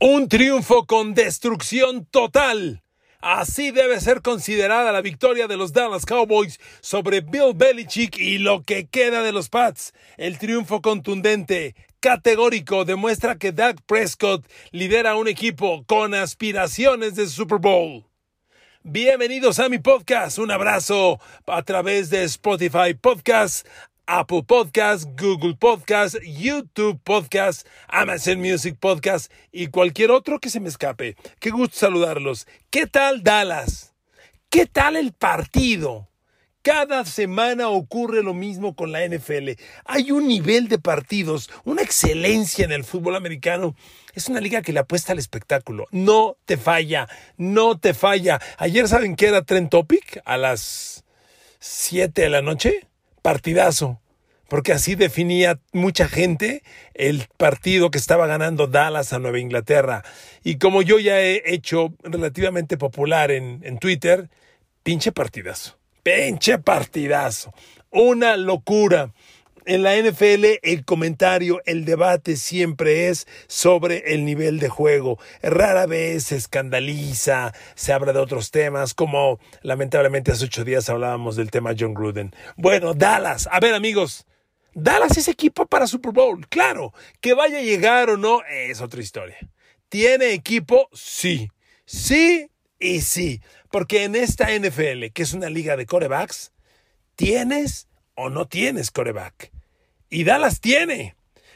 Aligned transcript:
Un 0.00 0.28
triunfo 0.28 0.86
con 0.86 1.12
destrucción 1.12 2.06
total. 2.06 2.84
Así 3.20 3.72
debe 3.72 3.98
ser 4.00 4.22
considerada 4.22 4.92
la 4.92 5.00
victoria 5.00 5.48
de 5.48 5.56
los 5.56 5.72
Dallas 5.72 6.06
Cowboys 6.06 6.60
sobre 6.80 7.20
Bill 7.20 7.52
Belichick 7.56 8.16
y 8.16 8.38
lo 8.38 8.62
que 8.62 8.86
queda 8.86 9.24
de 9.24 9.32
los 9.32 9.48
Pats. 9.48 9.92
El 10.16 10.38
triunfo 10.38 10.82
contundente, 10.82 11.74
categórico, 11.98 12.84
demuestra 12.84 13.38
que 13.38 13.50
Dak 13.50 13.80
Prescott 13.86 14.46
lidera 14.70 15.16
un 15.16 15.26
equipo 15.26 15.82
con 15.84 16.14
aspiraciones 16.14 17.16
de 17.16 17.26
Super 17.26 17.58
Bowl. 17.58 18.04
Bienvenidos 18.84 19.58
a 19.58 19.68
mi 19.68 19.78
podcast. 19.78 20.38
Un 20.38 20.52
abrazo 20.52 21.18
a 21.48 21.62
través 21.64 22.08
de 22.08 22.22
Spotify 22.22 22.94
Podcast, 22.94 23.66
Apple 24.10 24.42
Podcast, 24.42 25.04
Google 25.20 25.54
Podcast, 25.54 26.16
YouTube 26.24 26.98
Podcast, 27.04 27.66
Amazon 27.88 28.40
Music 28.40 28.78
Podcast 28.80 29.30
y 29.52 29.66
cualquier 29.66 30.10
otro 30.12 30.40
que 30.40 30.48
se 30.48 30.60
me 30.60 30.70
escape. 30.70 31.14
Qué 31.40 31.50
gusto 31.50 31.76
saludarlos. 31.76 32.46
¿Qué 32.70 32.86
tal 32.86 33.22
Dallas? 33.22 33.92
¿Qué 34.48 34.64
tal 34.64 34.96
el 34.96 35.12
partido? 35.12 36.08
Cada 36.62 37.04
semana 37.04 37.68
ocurre 37.68 38.22
lo 38.22 38.32
mismo 38.32 38.74
con 38.74 38.92
la 38.92 39.06
NFL. 39.06 39.50
Hay 39.84 40.10
un 40.10 40.26
nivel 40.26 40.68
de 40.68 40.78
partidos, 40.78 41.50
una 41.64 41.82
excelencia 41.82 42.64
en 42.64 42.72
el 42.72 42.84
fútbol 42.84 43.14
americano. 43.14 43.76
Es 44.14 44.30
una 44.30 44.40
liga 44.40 44.62
que 44.62 44.72
le 44.72 44.80
apuesta 44.80 45.12
al 45.12 45.18
espectáculo. 45.18 45.86
No 45.90 46.38
te 46.46 46.56
falla, 46.56 47.10
no 47.36 47.78
te 47.78 47.92
falla. 47.92 48.40
Ayer 48.56 48.88
saben 48.88 49.16
que 49.16 49.26
era 49.26 49.42
Trend 49.42 49.68
Topic 49.68 50.22
a 50.24 50.38
las 50.38 51.04
7 51.58 52.22
de 52.22 52.30
la 52.30 52.40
noche 52.40 52.88
partidazo, 53.22 54.00
porque 54.48 54.72
así 54.72 54.94
definía 54.94 55.60
mucha 55.72 56.08
gente 56.08 56.62
el 56.94 57.26
partido 57.36 57.90
que 57.90 57.98
estaba 57.98 58.26
ganando 58.26 58.66
Dallas 58.66 59.12
a 59.12 59.18
Nueva 59.18 59.38
Inglaterra. 59.38 60.02
Y 60.42 60.56
como 60.56 60.82
yo 60.82 60.98
ya 60.98 61.20
he 61.20 61.42
hecho 61.52 61.94
relativamente 62.02 62.78
popular 62.78 63.30
en, 63.30 63.60
en 63.62 63.78
Twitter, 63.78 64.30
pinche 64.82 65.12
partidazo, 65.12 65.78
pinche 66.02 66.58
partidazo, 66.58 67.52
una 67.90 68.36
locura 68.36 69.12
en 69.68 69.82
la 69.82 69.94
NFL 69.96 70.60
el 70.62 70.84
comentario, 70.86 71.60
el 71.66 71.84
debate 71.84 72.36
siempre 72.36 73.08
es 73.08 73.26
sobre 73.48 74.14
el 74.14 74.24
nivel 74.24 74.60
de 74.60 74.70
juego. 74.70 75.18
Rara 75.42 75.84
vez 75.84 76.24
se 76.24 76.36
escandaliza, 76.36 77.52
se 77.74 77.92
habla 77.92 78.14
de 78.14 78.18
otros 78.18 78.50
temas, 78.50 78.94
como 78.94 79.38
lamentablemente 79.60 80.32
hace 80.32 80.46
ocho 80.46 80.64
días 80.64 80.88
hablábamos 80.88 81.36
del 81.36 81.50
tema 81.50 81.74
John 81.78 81.92
Gruden. 81.92 82.34
Bueno, 82.56 82.94
Dallas, 82.94 83.46
a 83.52 83.60
ver 83.60 83.74
amigos, 83.74 84.26
Dallas 84.72 85.18
es 85.18 85.28
equipo 85.28 85.66
para 85.66 85.86
Super 85.86 86.12
Bowl, 86.12 86.48
claro, 86.48 86.94
que 87.20 87.34
vaya 87.34 87.58
a 87.58 87.62
llegar 87.62 88.08
o 88.08 88.16
no 88.16 88.40
es 88.50 88.80
otra 88.80 89.02
historia. 89.02 89.36
¿Tiene 89.90 90.32
equipo? 90.32 90.88
Sí, 90.94 91.50
sí 91.84 92.50
y 92.78 93.02
sí, 93.02 93.42
porque 93.70 94.04
en 94.04 94.16
esta 94.16 94.48
NFL, 94.50 95.12
que 95.12 95.22
es 95.22 95.34
una 95.34 95.50
liga 95.50 95.76
de 95.76 95.84
corebacks, 95.84 96.52
tienes 97.16 97.86
o 98.14 98.30
no 98.30 98.48
tienes 98.48 98.90
coreback. 98.90 99.52
Y 100.10 100.24
Dallas 100.24 100.60
tiene. 100.60 101.14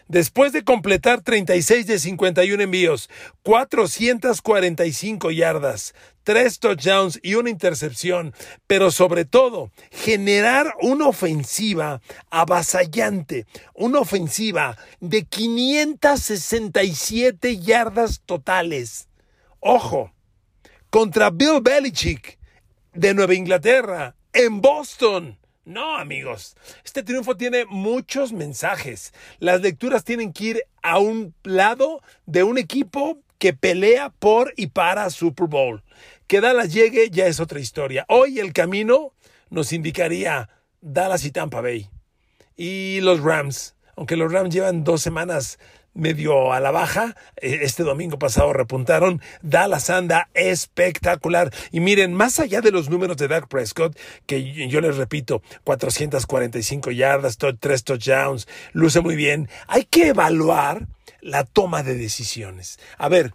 Después 0.08 0.52
de 0.52 0.62
completar 0.62 1.22
36 1.22 1.86
de 1.86 1.98
51 1.98 2.62
envíos, 2.62 3.08
445 3.44 5.30
yardas, 5.30 5.94
3 6.24 6.58
touchdowns 6.58 7.18
y 7.22 7.36
una 7.36 7.48
intercepción, 7.48 8.34
pero 8.66 8.90
sobre 8.90 9.24
todo 9.24 9.70
generar 9.90 10.74
una 10.82 11.06
ofensiva 11.06 12.02
avasallante, 12.30 13.46
una 13.74 14.00
ofensiva 14.00 14.76
de 15.00 15.24
567 15.24 17.58
yardas 17.58 18.20
totales. 18.26 19.08
Ojo, 19.60 20.12
contra 20.90 21.30
Bill 21.30 21.62
Belichick 21.62 22.38
de 22.92 23.14
Nueva 23.14 23.32
Inglaterra, 23.34 24.14
en 24.34 24.60
Boston. 24.60 25.38
No, 25.64 25.96
amigos, 25.96 26.56
este 26.84 27.04
triunfo 27.04 27.36
tiene 27.36 27.66
muchos 27.66 28.32
mensajes. 28.32 29.14
Las 29.38 29.60
lecturas 29.60 30.02
tienen 30.02 30.32
que 30.32 30.44
ir 30.44 30.62
a 30.82 30.98
un 30.98 31.34
lado 31.44 32.02
de 32.26 32.42
un 32.42 32.58
equipo 32.58 33.20
que 33.38 33.52
pelea 33.52 34.10
por 34.10 34.52
y 34.56 34.68
para 34.68 35.08
Super 35.10 35.46
Bowl. 35.46 35.84
Que 36.26 36.40
Dallas 36.40 36.72
llegue 36.72 37.10
ya 37.10 37.26
es 37.26 37.38
otra 37.38 37.60
historia. 37.60 38.04
Hoy 38.08 38.40
el 38.40 38.52
camino 38.52 39.12
nos 39.50 39.72
indicaría 39.72 40.48
Dallas 40.80 41.24
y 41.24 41.30
Tampa 41.30 41.60
Bay. 41.60 41.88
Y 42.56 43.00
los 43.00 43.20
Rams, 43.20 43.76
aunque 43.94 44.16
los 44.16 44.32
Rams 44.32 44.52
llevan 44.52 44.82
dos 44.82 45.00
semanas 45.00 45.60
medio 45.94 46.52
a 46.52 46.60
la 46.60 46.70
baja. 46.70 47.14
E, 47.36 47.60
este 47.62 47.82
domingo 47.82 48.18
pasado 48.18 48.52
repuntaron. 48.52 49.20
Dallas 49.42 49.90
anda 49.90 50.28
espectacular. 50.34 51.52
Y 51.70 51.80
miren, 51.80 52.14
más 52.14 52.38
allá 52.38 52.60
de 52.60 52.70
los 52.70 52.90
números 52.90 53.16
de 53.16 53.28
Dak 53.28 53.48
Prescott, 53.48 53.98
que 54.26 54.68
yo 54.68 54.80
les 54.80 54.96
repito, 54.96 55.42
445 55.64 56.90
yardas, 56.90 57.38
3 57.38 57.84
touchdowns, 57.84 58.48
luce 58.72 59.00
muy 59.00 59.16
bien. 59.16 59.48
Hay 59.66 59.84
que 59.84 60.08
evaluar 60.08 60.86
la 61.20 61.44
toma 61.44 61.82
de 61.82 61.94
decisiones. 61.94 62.78
A 62.98 63.08
ver, 63.08 63.32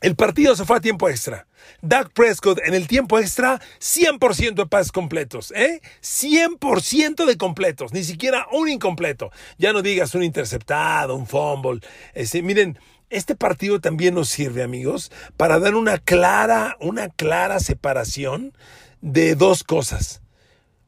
el 0.00 0.14
partido 0.14 0.54
se 0.54 0.64
fue 0.64 0.76
a 0.76 0.80
tiempo 0.80 1.08
extra. 1.08 1.46
Dak 1.82 2.12
Prescott 2.12 2.60
en 2.64 2.74
el 2.74 2.86
tiempo 2.86 3.18
extra, 3.18 3.60
100% 3.80 4.54
de 4.54 4.66
pases 4.66 4.92
completos, 4.92 5.52
¿eh? 5.56 5.80
100% 6.02 7.24
de 7.24 7.36
completos, 7.36 7.92
ni 7.92 8.04
siquiera 8.04 8.46
un 8.52 8.68
incompleto. 8.68 9.30
Ya 9.58 9.72
no 9.72 9.82
digas 9.82 10.14
un 10.14 10.22
interceptado, 10.22 11.16
un 11.16 11.26
fumble. 11.26 11.80
Este, 12.14 12.42
miren, 12.42 12.78
este 13.08 13.34
partido 13.36 13.80
también 13.80 14.14
nos 14.14 14.28
sirve, 14.28 14.62
amigos, 14.62 15.10
para 15.36 15.58
dar 15.58 15.74
una 15.74 15.98
clara, 15.98 16.76
una 16.80 17.08
clara 17.08 17.60
separación 17.60 18.52
de 19.00 19.34
dos 19.34 19.64
cosas. 19.64 20.20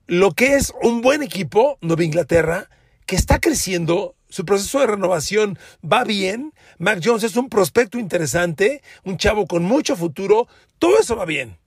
Lo 0.07 0.33
que 0.33 0.55
es 0.55 0.73
un 0.83 1.01
buen 1.01 1.23
equipo, 1.23 1.79
Nueva 1.81 2.05
Inglaterra, 2.05 2.69
que 3.07 3.17
está 3.17 3.41
creciendo 3.41 4.17
su 4.29 4.45
proceso 4.45 4.81
de 4.81 4.89
renovación 4.89 5.59
va 5.85 6.05
bien. 6.05 6.53
Mac 6.79 7.01
Jones 7.03 7.25
es 7.25 7.37
un 7.37 7.49
prospecto 7.49 7.99
interesante, 7.99 8.83
un 9.05 9.17
chavo 9.17 9.47
con 9.47 9.63
mucho 9.63 9.97
futuro. 9.97 10.49
Todo 10.79 10.99
eso 10.99 11.17
va 11.17 11.25
bien. 11.25 11.59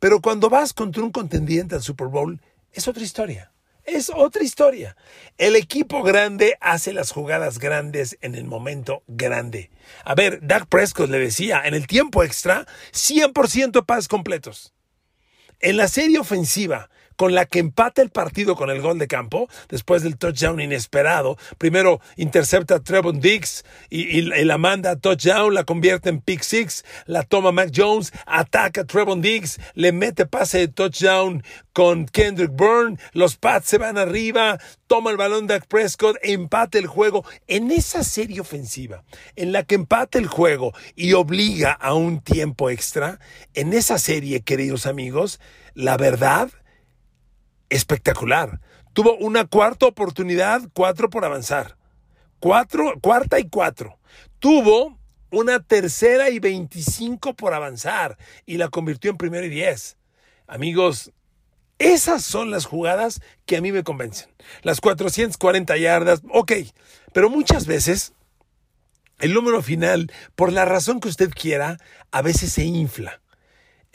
Pero 0.00 0.20
cuando 0.20 0.48
vas 0.48 0.72
contra 0.72 1.02
un 1.02 1.10
contendiente 1.10 1.74
al 1.74 1.82
Super 1.82 2.08
Bowl, 2.08 2.40
es 2.72 2.88
otra 2.88 3.02
historia. 3.02 3.52
Es 3.84 4.12
otra 4.14 4.42
historia. 4.42 4.96
El 5.38 5.56
equipo 5.56 6.02
grande 6.02 6.58
hace 6.60 6.92
las 6.92 7.10
jugadas 7.10 7.58
grandes 7.58 8.18
en 8.20 8.34
el 8.34 8.44
momento 8.44 9.02
grande. 9.06 9.70
A 10.04 10.14
ver, 10.14 10.40
Doug 10.42 10.68
Prescott 10.68 11.08
le 11.08 11.18
decía, 11.18 11.62
en 11.64 11.72
el 11.72 11.86
tiempo 11.86 12.22
extra, 12.22 12.66
100% 12.92 13.70
de 13.70 13.82
pases 13.82 14.08
completos. 14.08 14.74
En 15.60 15.78
la 15.78 15.88
serie 15.88 16.18
ofensiva, 16.18 16.90
con 17.18 17.34
la 17.34 17.46
que 17.46 17.58
empata 17.58 18.00
el 18.00 18.10
partido 18.10 18.54
con 18.54 18.70
el 18.70 18.80
gol 18.80 18.96
de 19.00 19.08
campo, 19.08 19.48
después 19.68 20.04
del 20.04 20.16
touchdown 20.16 20.60
inesperado. 20.60 21.36
Primero 21.58 22.00
intercepta 22.16 22.76
a 22.76 22.80
Trevon 22.80 23.18
Diggs 23.18 23.64
y, 23.90 24.22
la 24.22 24.56
manda 24.56 24.92
a 24.92 24.96
touchdown, 24.96 25.52
la 25.52 25.64
convierte 25.64 26.10
en 26.10 26.20
pick 26.20 26.42
six, 26.42 26.84
la 27.06 27.24
toma 27.24 27.50
Mac 27.50 27.72
Jones, 27.74 28.12
ataca 28.24 28.82
a 28.82 28.84
Trevon 28.84 29.20
Diggs, 29.20 29.58
le 29.74 29.90
mete 29.90 30.26
pase 30.26 30.58
de 30.58 30.68
touchdown 30.68 31.42
con 31.72 32.06
Kendrick 32.06 32.52
Byrne, 32.52 32.98
los 33.12 33.36
Pats 33.36 33.66
se 33.66 33.78
van 33.78 33.98
arriba, 33.98 34.60
toma 34.86 35.10
el 35.10 35.16
balón 35.16 35.48
de 35.48 35.60
Prescott, 35.60 36.18
empate 36.22 36.78
el 36.78 36.86
juego. 36.86 37.24
En 37.48 37.72
esa 37.72 38.04
serie 38.04 38.40
ofensiva, 38.40 39.02
en 39.34 39.50
la 39.50 39.64
que 39.64 39.74
empate 39.74 40.18
el 40.18 40.28
juego 40.28 40.72
y 40.94 41.14
obliga 41.14 41.72
a 41.72 41.94
un 41.94 42.20
tiempo 42.20 42.70
extra, 42.70 43.18
en 43.54 43.72
esa 43.72 43.98
serie, 43.98 44.42
queridos 44.42 44.86
amigos, 44.86 45.40
la 45.74 45.96
verdad 45.96 46.50
espectacular. 47.68 48.60
Tuvo 48.92 49.16
una 49.16 49.46
cuarta 49.46 49.86
oportunidad, 49.86 50.62
cuatro 50.72 51.10
por 51.10 51.24
avanzar. 51.24 51.76
Cuatro, 52.40 52.94
cuarta 53.00 53.38
y 53.38 53.48
cuatro. 53.48 53.98
Tuvo 54.38 54.98
una 55.30 55.60
tercera 55.60 56.30
y 56.30 56.38
veinticinco 56.38 57.34
por 57.34 57.54
avanzar 57.54 58.16
y 58.46 58.56
la 58.56 58.68
convirtió 58.68 59.10
en 59.10 59.16
primero 59.16 59.46
y 59.46 59.50
diez. 59.50 59.96
Amigos, 60.46 61.12
esas 61.78 62.24
son 62.24 62.50
las 62.50 62.64
jugadas 62.64 63.20
que 63.46 63.56
a 63.56 63.60
mí 63.60 63.70
me 63.70 63.84
convencen. 63.84 64.28
Las 64.62 64.80
440 64.80 65.76
yardas, 65.76 66.22
ok, 66.32 66.52
pero 67.12 67.30
muchas 67.30 67.66
veces 67.66 68.12
el 69.20 69.34
número 69.34 69.62
final, 69.62 70.12
por 70.34 70.52
la 70.52 70.64
razón 70.64 71.00
que 71.00 71.08
usted 71.08 71.30
quiera, 71.30 71.78
a 72.10 72.22
veces 72.22 72.52
se 72.52 72.64
infla. 72.64 73.20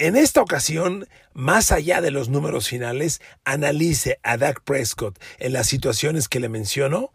En 0.03 0.17
esta 0.17 0.41
ocasión, 0.41 1.07
más 1.31 1.71
allá 1.71 2.01
de 2.01 2.11
los 2.11 2.27
números 2.27 2.67
finales, 2.67 3.21
analice 3.45 4.19
a 4.21 4.35
Dak 4.35 4.61
Prescott 4.65 5.17
en 5.39 5.53
las 5.53 5.67
situaciones 5.67 6.27
que 6.27 6.41
le 6.41 6.49
menciono. 6.49 7.13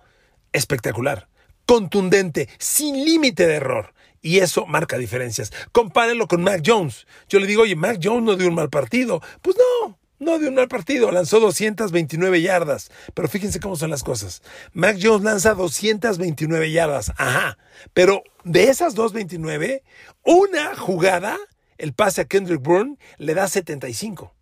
Espectacular, 0.55 1.29
contundente, 1.67 2.49
sin 2.59 3.05
límite 3.05 3.47
de 3.47 3.57
error. 3.57 3.93
Y 4.23 4.39
eso 4.39 4.65
marca 4.65 4.97
diferencias. 4.97 5.53
Compárenlo 5.71 6.29
con 6.29 6.43
Mac 6.43 6.63
Jones. 6.65 7.07
Yo 7.29 7.41
le 7.41 7.47
digo, 7.47 7.65
oye, 7.65 7.77
Mac 7.77 7.99
Jones 8.03 8.23
no 8.23 8.37
dio 8.37 8.49
un 8.49 8.55
mal 8.55 8.71
partido. 8.71 9.21
Pues 9.43 9.59
no, 9.59 9.99
No 10.19 10.39
de 10.39 10.49
un 10.49 10.55
mal 10.55 10.69
partido, 10.69 11.11
lanzó 11.11 11.41
229 11.41 12.41
yardas. 12.41 12.91
Pero 13.13 13.29
fíjense 13.29 13.61
cómo 13.61 13.77
son 13.77 13.91
las 13.91 14.03
cosas. 14.03 14.43
Mac 14.73 14.97
Jones 14.99 15.25
lanza 15.25 15.53
229 15.53 16.73
yardas. 16.73 17.13
Ajá. 17.19 17.59
Pero 17.93 18.23
de 18.45 18.71
esas 18.71 18.95
229, 18.95 19.83
una 20.25 20.75
jugada, 20.75 21.37
el 21.79 21.95
pase 21.95 22.21
a 22.21 22.25
Kendrick 22.27 22.63
Bourne, 22.63 22.99
le 23.17 23.35
da 23.35 23.49
75. 23.49 24.35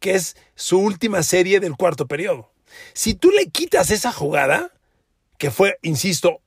Que 0.00 0.14
es 0.14 0.36
su 0.54 0.78
última 0.78 1.22
serie 1.22 1.60
del 1.60 1.76
cuarto 1.76 2.06
periodo. 2.08 2.52
Si 2.92 3.14
tú 3.14 3.30
le 3.30 3.48
quitas 3.48 3.90
esa 3.90 4.12
jugada, 4.12 4.72
que 5.38 5.50
fue, 5.50 5.78
insisto, 5.82 6.40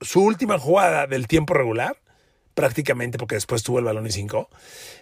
su 0.00 0.22
última 0.22 0.58
jugada 0.58 1.06
del 1.06 1.26
tiempo 1.26 1.54
regular, 1.54 2.00
prácticamente 2.54 3.18
porque 3.18 3.36
después 3.36 3.62
tuvo 3.62 3.78
el 3.78 3.84
balón 3.84 4.06
y 4.06 4.10
cinco, 4.10 4.48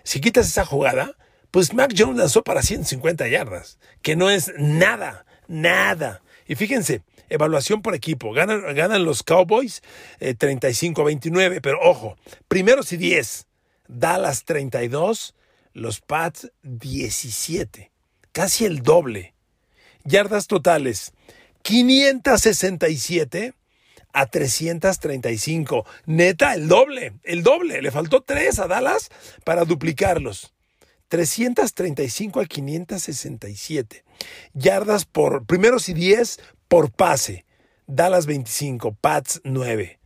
si 0.02 0.20
quitas 0.20 0.46
esa 0.46 0.64
jugada, 0.64 1.16
pues 1.50 1.72
Mac 1.72 1.94
Jones 1.96 2.18
lanzó 2.18 2.42
para 2.42 2.62
150 2.62 3.28
yardas, 3.28 3.78
que 4.02 4.16
no 4.16 4.30
es 4.30 4.52
nada, 4.58 5.26
nada. 5.48 6.22
Y 6.46 6.54
fíjense, 6.54 7.02
evaluación 7.28 7.82
por 7.82 7.94
equipo, 7.94 8.32
ganan, 8.32 8.74
ganan 8.74 9.04
los 9.04 9.22
Cowboys 9.22 9.82
35-29, 10.20 11.56
eh, 11.56 11.60
pero 11.60 11.80
ojo, 11.80 12.16
primeros 12.48 12.92
y 12.92 12.96
10, 12.96 13.46
Dallas 13.88 14.44
32, 14.44 15.34
los 15.72 16.00
Pats 16.00 16.50
17, 16.62 17.90
casi 18.32 18.64
el 18.64 18.82
doble. 18.82 19.34
Yardas 20.04 20.46
totales, 20.46 21.12
567 21.62 23.54
a 24.12 24.26
335. 24.26 25.84
Neta, 26.06 26.54
el 26.54 26.68
doble, 26.68 27.12
el 27.22 27.42
doble. 27.42 27.82
Le 27.82 27.90
faltó 27.90 28.22
tres 28.22 28.58
a 28.58 28.66
Dallas 28.66 29.10
para 29.44 29.64
duplicarlos. 29.64 30.54
335 31.08 32.40
a 32.40 32.46
567. 32.46 34.04
Yardas 34.54 35.04
por 35.04 35.44
primeros 35.44 35.88
y 35.88 35.94
10 35.94 36.40
por 36.68 36.90
pase. 36.90 37.44
Dallas 37.86 38.26
25, 38.26 38.96
Pats 39.00 39.40
9. 39.44 39.98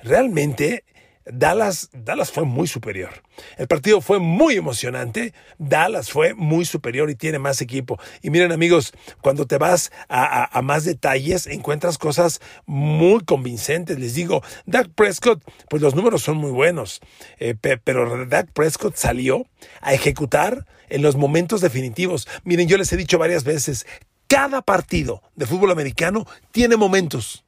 Realmente 0.00 0.84
Dallas, 1.26 1.90
Dallas 1.92 2.30
fue 2.30 2.44
muy 2.44 2.68
superior. 2.68 3.22
El 3.58 3.66
partido 3.66 4.00
fue 4.00 4.20
muy 4.20 4.56
emocionante. 4.56 5.34
Dallas 5.58 6.10
fue 6.10 6.34
muy 6.34 6.64
superior 6.64 7.10
y 7.10 7.16
tiene 7.16 7.38
más 7.38 7.60
equipo. 7.60 7.98
Y 8.22 8.30
miren 8.30 8.52
amigos, 8.52 8.92
cuando 9.22 9.46
te 9.46 9.58
vas 9.58 9.90
a, 10.08 10.60
más 10.62 10.84
detalles, 10.84 11.46
encuentras 11.46 11.98
cosas 11.98 12.40
muy 12.64 13.24
convincentes. 13.24 13.98
Les 13.98 14.14
digo, 14.14 14.42
Dak 14.66 14.88
Prescott, 14.90 15.42
pues 15.68 15.82
los 15.82 15.94
números 15.94 16.22
son 16.22 16.36
muy 16.36 16.52
buenos. 16.52 17.00
Eh, 17.38 17.54
pero 17.56 18.26
Dak 18.26 18.52
Prescott 18.52 18.94
salió 18.94 19.46
a 19.80 19.94
ejecutar 19.94 20.66
en 20.88 21.02
los 21.02 21.16
momentos 21.16 21.60
definitivos. 21.60 22.28
Miren, 22.44 22.68
yo 22.68 22.78
les 22.78 22.92
he 22.92 22.96
dicho 22.96 23.18
varias 23.18 23.42
veces, 23.42 23.86
cada 24.28 24.62
partido 24.62 25.22
de 25.34 25.46
fútbol 25.46 25.70
americano 25.70 26.26
tiene 26.52 26.76
momentos. 26.76 27.45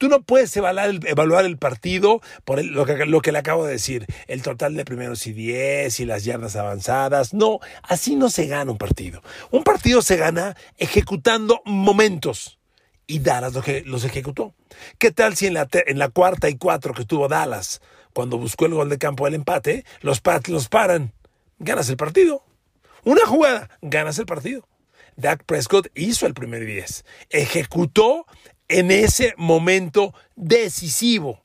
Tú 0.00 0.08
no 0.08 0.22
puedes 0.22 0.56
evaluar 0.56 1.44
el, 1.44 1.58
partido 1.58 2.22
por 2.46 2.64
lo, 2.64 2.86
que, 2.86 3.04
lo 3.04 3.20
que 3.20 3.32
le 3.32 3.38
acabo 3.38 3.66
de 3.66 3.72
decir, 3.72 4.06
el 4.28 4.40
total 4.40 4.74
de 4.74 4.86
primeros 4.86 5.26
y 5.26 5.34
diez 5.34 6.00
y 6.00 6.06
las 6.06 6.24
yardas 6.24 6.56
avanzadas. 6.56 7.34
No, 7.34 7.58
así 7.82 8.16
no 8.16 8.30
se 8.30 8.46
gana 8.46 8.72
un 8.72 8.78
partido. 8.78 9.22
Un 9.50 9.62
partido 9.62 10.00
se 10.00 10.16
gana 10.16 10.56
ejecutando 10.78 11.60
momentos. 11.66 12.58
Y 13.06 13.18
Dallas 13.18 13.52
los 13.84 14.04
ejecutó. 14.04 14.54
¿Qué 14.96 15.10
tal 15.10 15.36
si 15.36 15.48
en 15.48 15.52
la, 15.52 15.68
en 15.70 15.98
la 15.98 16.08
cuarta 16.08 16.48
y 16.48 16.56
cuatro 16.56 16.94
que 16.94 17.04
tuvo 17.04 17.28
Dallas, 17.28 17.82
cuando 18.14 18.38
buscó 18.38 18.64
el 18.64 18.72
gol 18.72 18.88
de 18.88 18.96
campo 18.96 19.26
del 19.26 19.34
empate, 19.34 19.84
los 20.00 20.22
Pats 20.22 20.48
los 20.48 20.70
paran? 20.70 21.12
Ganas 21.58 21.90
el 21.90 21.98
partido. 21.98 22.42
Una 23.04 23.26
jugada, 23.26 23.68
ganas 23.82 24.18
el 24.18 24.24
partido. 24.24 24.66
Dak 25.16 25.44
Prescott 25.44 25.88
hizo 25.94 26.26
el 26.26 26.32
primer 26.32 26.64
10. 26.64 27.04
Ejecutó 27.28 28.24
en 28.70 28.90
ese 28.90 29.34
momento 29.36 30.14
decisivo. 30.36 31.42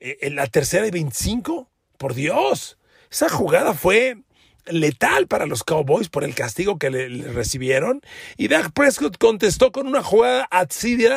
Eh, 0.00 0.18
en 0.22 0.34
la 0.34 0.46
tercera 0.46 0.86
y 0.86 0.90
25, 0.90 1.70
por 1.96 2.14
Dios, 2.14 2.78
esa 3.10 3.28
jugada 3.28 3.72
fue 3.72 4.18
letal 4.66 5.26
para 5.26 5.46
los 5.46 5.64
Cowboys 5.64 6.08
por 6.08 6.24
el 6.24 6.34
castigo 6.34 6.78
que 6.78 6.90
le, 6.90 7.08
recibieron. 7.32 8.02
Y 8.36 8.48
Dak 8.48 8.72
Prescott 8.72 9.16
contestó 9.16 9.72
con 9.72 9.86
una 9.86 10.02
jugada 10.02 10.46
a 10.50 10.66
CD 10.68 11.08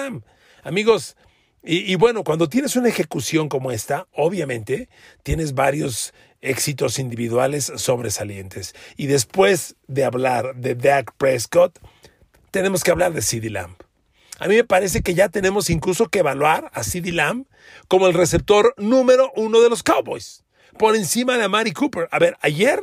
Amigos, 0.64 1.18
y, 1.66 1.96
bueno, 1.96 2.26
cuando 2.26 2.50
tienes 2.50 2.76
una 2.76 2.90
ejecución 2.90 3.48
como 3.48 3.72
esta, 3.72 4.08
obviamente 4.12 4.90
tienes 5.24 5.54
varios 5.54 6.14
éxitos 6.42 7.00
individuales 7.00 7.72
sobresalientes. 7.78 8.76
Y 8.98 9.08
después 9.08 9.78
de 9.88 10.04
hablar 10.04 10.56
de 10.58 10.76
Dak 10.76 11.14
Prescott, 11.18 11.80
tenemos 12.52 12.84
que 12.84 12.92
hablar 12.92 13.14
de 13.14 13.22
CD 13.22 13.50
Lamb. 13.50 13.83
A 14.40 14.48
mí 14.48 14.56
me 14.56 14.64
parece 14.64 15.02
que 15.02 15.14
ya 15.14 15.30
tenemos 15.30 15.70
incluso 15.70 16.10
que 16.10 16.20
evaluar 16.20 16.72
a 16.74 16.84
CeeDee 16.84 17.12
Lamb 17.12 17.46
como 17.88 18.08
el 18.08 18.14
receptor 18.14 18.74
número 18.78 19.32
uno 19.36 19.62
de 19.62 19.70
los 19.70 19.84
Cowboys, 19.84 20.44
por 20.78 20.96
encima 20.96 21.38
de 21.38 21.44
Amari 21.44 21.72
Cooper. 21.72 22.08
A 22.12 22.20
ver, 22.20 22.36
ayer 22.42 22.82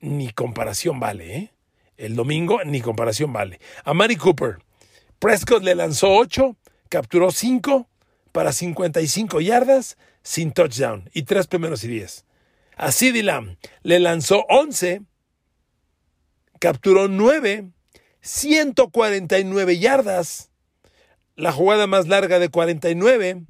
ni 0.00 0.30
comparación 0.30 1.00
vale, 1.00 1.36
¿eh? 1.36 1.52
El 1.96 2.14
domingo 2.14 2.62
ni 2.64 2.80
comparación 2.80 3.32
vale. 3.32 3.58
Amari 3.84 4.16
Cooper, 4.16 4.58
Prescott 5.18 5.62
le 5.62 5.74
lanzó 5.74 6.10
8, 6.12 6.56
capturó 6.88 7.30
5 7.30 7.88
para 8.32 8.52
55 8.52 9.40
yardas 9.40 9.96
sin 10.22 10.52
touchdown 10.52 11.08
y 11.14 11.22
tres 11.22 11.46
primeros 11.46 11.84
y 11.84 11.88
10. 11.88 12.24
A 12.76 12.92
CeeDee 12.92 13.22
Lamb 13.22 13.56
le 13.82 13.98
lanzó 13.98 14.44
11, 14.48 15.02
capturó 16.60 17.08
9, 17.08 17.70
149 18.26 19.78
yardas 19.78 20.50
la 21.36 21.52
jugada 21.52 21.86
más 21.86 22.08
larga 22.08 22.40
de 22.40 22.48
49, 22.48 23.42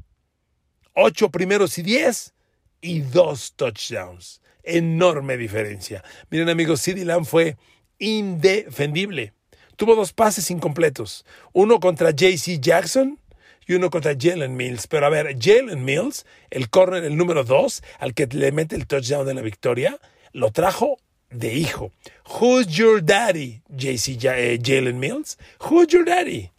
8 0.93 1.31
primeros 1.31 1.79
y 1.79 1.83
10 1.83 2.35
y 2.83 3.01
2 3.01 3.55
touchdowns. 3.57 4.43
Enorme 4.63 5.39
diferencia. 5.39 6.05
Miren 6.29 6.51
amigos, 6.51 6.83
CeeDee 6.83 7.07
Lamb 7.07 7.25
fue 7.25 7.57
indefendible. 7.99 9.33
Tuvo 9.77 9.95
dos 9.95 10.13
pases 10.13 10.51
incompletos. 10.51 11.25
Uno 11.53 11.81
contra 11.81 12.11
JC 12.11 12.61
Jackson 12.61 13.19
y 13.67 13.75
uno 13.75 13.89
contra 13.89 14.15
Jalen 14.19 14.57
Mills. 14.57 14.89
Pero 14.89 15.07
a 15.07 15.11
ver, 15.11 15.37
Jalen 15.41 15.85
Mills, 15.85 16.27
el 16.51 16.69
corner, 16.69 17.05
el 17.05 17.17
número 17.17 17.45
2, 17.45 17.83
al 17.99 18.13
que 18.13 18.27
le 18.27 18.53
mete 18.53 18.77
el 18.77 18.87
touchdown 18.87 19.27
de 19.27 19.35
la 19.35 19.43
victoria, 19.43 19.99
lo 20.33 20.51
trajo 20.51 20.99
de 21.31 21.55
hijo. 21.55 21.93
Who's 22.41 22.67
your 22.69 23.01
daddy, 23.01 23.63
JC 23.69 24.19
eh, 24.25 24.59
Jalen 24.59 24.99
Mills? 24.99 25.37
Who's 25.69 25.89
your 25.89 26.05
daddy? 26.05 26.51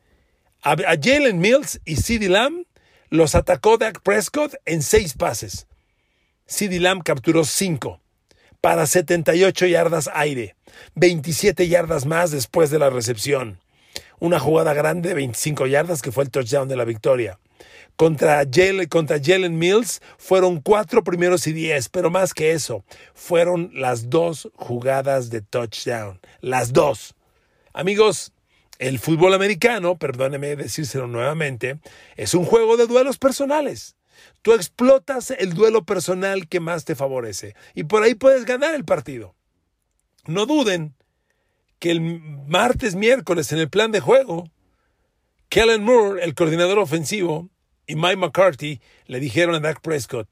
A, 0.63 0.75
Jalen 0.97 1.39
Mills 1.39 1.79
y 1.85 1.95
CeeDee 1.95 2.29
Lamb 2.29 2.65
los 3.09 3.35
atacó 3.35 3.77
Dak 3.77 4.01
Prescott 4.01 4.55
en 4.65 4.81
seis 4.81 5.13
pases. 5.13 5.67
CeeDee 6.47 6.79
Lamb 6.79 7.03
capturó 7.03 7.45
cinco 7.45 8.01
para 8.61 8.85
78 8.85 9.67
yardas 9.67 10.09
aire, 10.13 10.55
27 10.95 11.67
yardas 11.67 12.05
más 12.05 12.31
después 12.31 12.69
de 12.69 12.79
la 12.79 12.89
recepción. 12.89 13.59
Una 14.19 14.39
jugada 14.39 14.73
grande 14.73 15.09
de 15.09 15.15
25 15.15 15.67
yardas 15.67 16.01
que 16.01 16.11
fue 16.11 16.23
el 16.23 16.31
touchdown 16.31 16.67
de 16.67 16.75
la 16.75 16.85
victoria. 16.85 17.39
Contra 17.97 18.45
Jalen, 18.45 18.87
contra 18.87 19.19
Jalen 19.19 19.57
Mills 19.57 20.01
fueron 20.19 20.61
cuatro 20.61 21.03
primeros 21.03 21.47
y 21.47 21.53
diez, 21.53 21.89
pero 21.89 22.11
más 22.11 22.35
que 22.35 22.51
eso, 22.51 22.85
fueron 23.15 23.71
las 23.73 24.11
dos 24.11 24.49
jugadas 24.53 25.31
de 25.31 25.41
touchdown. 25.41 26.19
Las 26.39 26.73
dos. 26.73 27.15
Amigos, 27.73 28.33
el 28.77 28.99
fútbol 28.99 29.33
americano, 29.33 29.97
perdóneme 29.97 30.55
decírselo 30.55 31.07
nuevamente, 31.07 31.79
es 32.15 32.35
un 32.35 32.45
juego 32.45 32.77
de 32.77 32.85
duelos 32.85 33.17
personales. 33.17 33.95
Tú 34.43 34.53
explotas 34.53 35.31
el 35.31 35.55
duelo 35.55 35.83
personal 35.83 36.47
que 36.47 36.59
más 36.59 36.85
te 36.85 36.93
favorece 36.93 37.55
y 37.73 37.85
por 37.85 38.03
ahí 38.03 38.13
puedes 38.13 38.45
ganar 38.45 38.75
el 38.75 38.85
partido. 38.85 39.33
No 40.27 40.45
duden 40.45 40.93
que 41.79 41.89
el 41.89 42.01
martes, 42.01 42.93
miércoles 42.93 43.51
en 43.51 43.57
el 43.57 43.69
plan 43.69 43.91
de 43.91 44.01
juego, 44.01 44.51
Kellen 45.49 45.83
Moore, 45.83 46.23
el 46.23 46.35
coordinador 46.35 46.77
ofensivo, 46.77 47.49
y 47.87 47.95
Mike 47.95 48.17
McCarthy 48.17 48.81
le 49.07 49.19
dijeron 49.19 49.55
a 49.55 49.59
Dak 49.59 49.81
Prescott, 49.81 50.27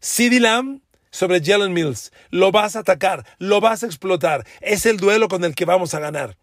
CeeDee 0.00 0.40
Lamb 0.40 0.80
sobre 1.10 1.42
Jalen 1.42 1.72
Mills, 1.72 2.12
lo 2.30 2.52
vas 2.52 2.76
a 2.76 2.80
atacar, 2.80 3.26
lo 3.38 3.60
vas 3.60 3.82
a 3.82 3.86
explotar, 3.86 4.46
es 4.60 4.86
el 4.86 4.96
duelo 4.96 5.28
con 5.28 5.44
el 5.44 5.54
que 5.54 5.64
vamos 5.64 5.94
a 5.94 6.00
ganar. 6.00 6.38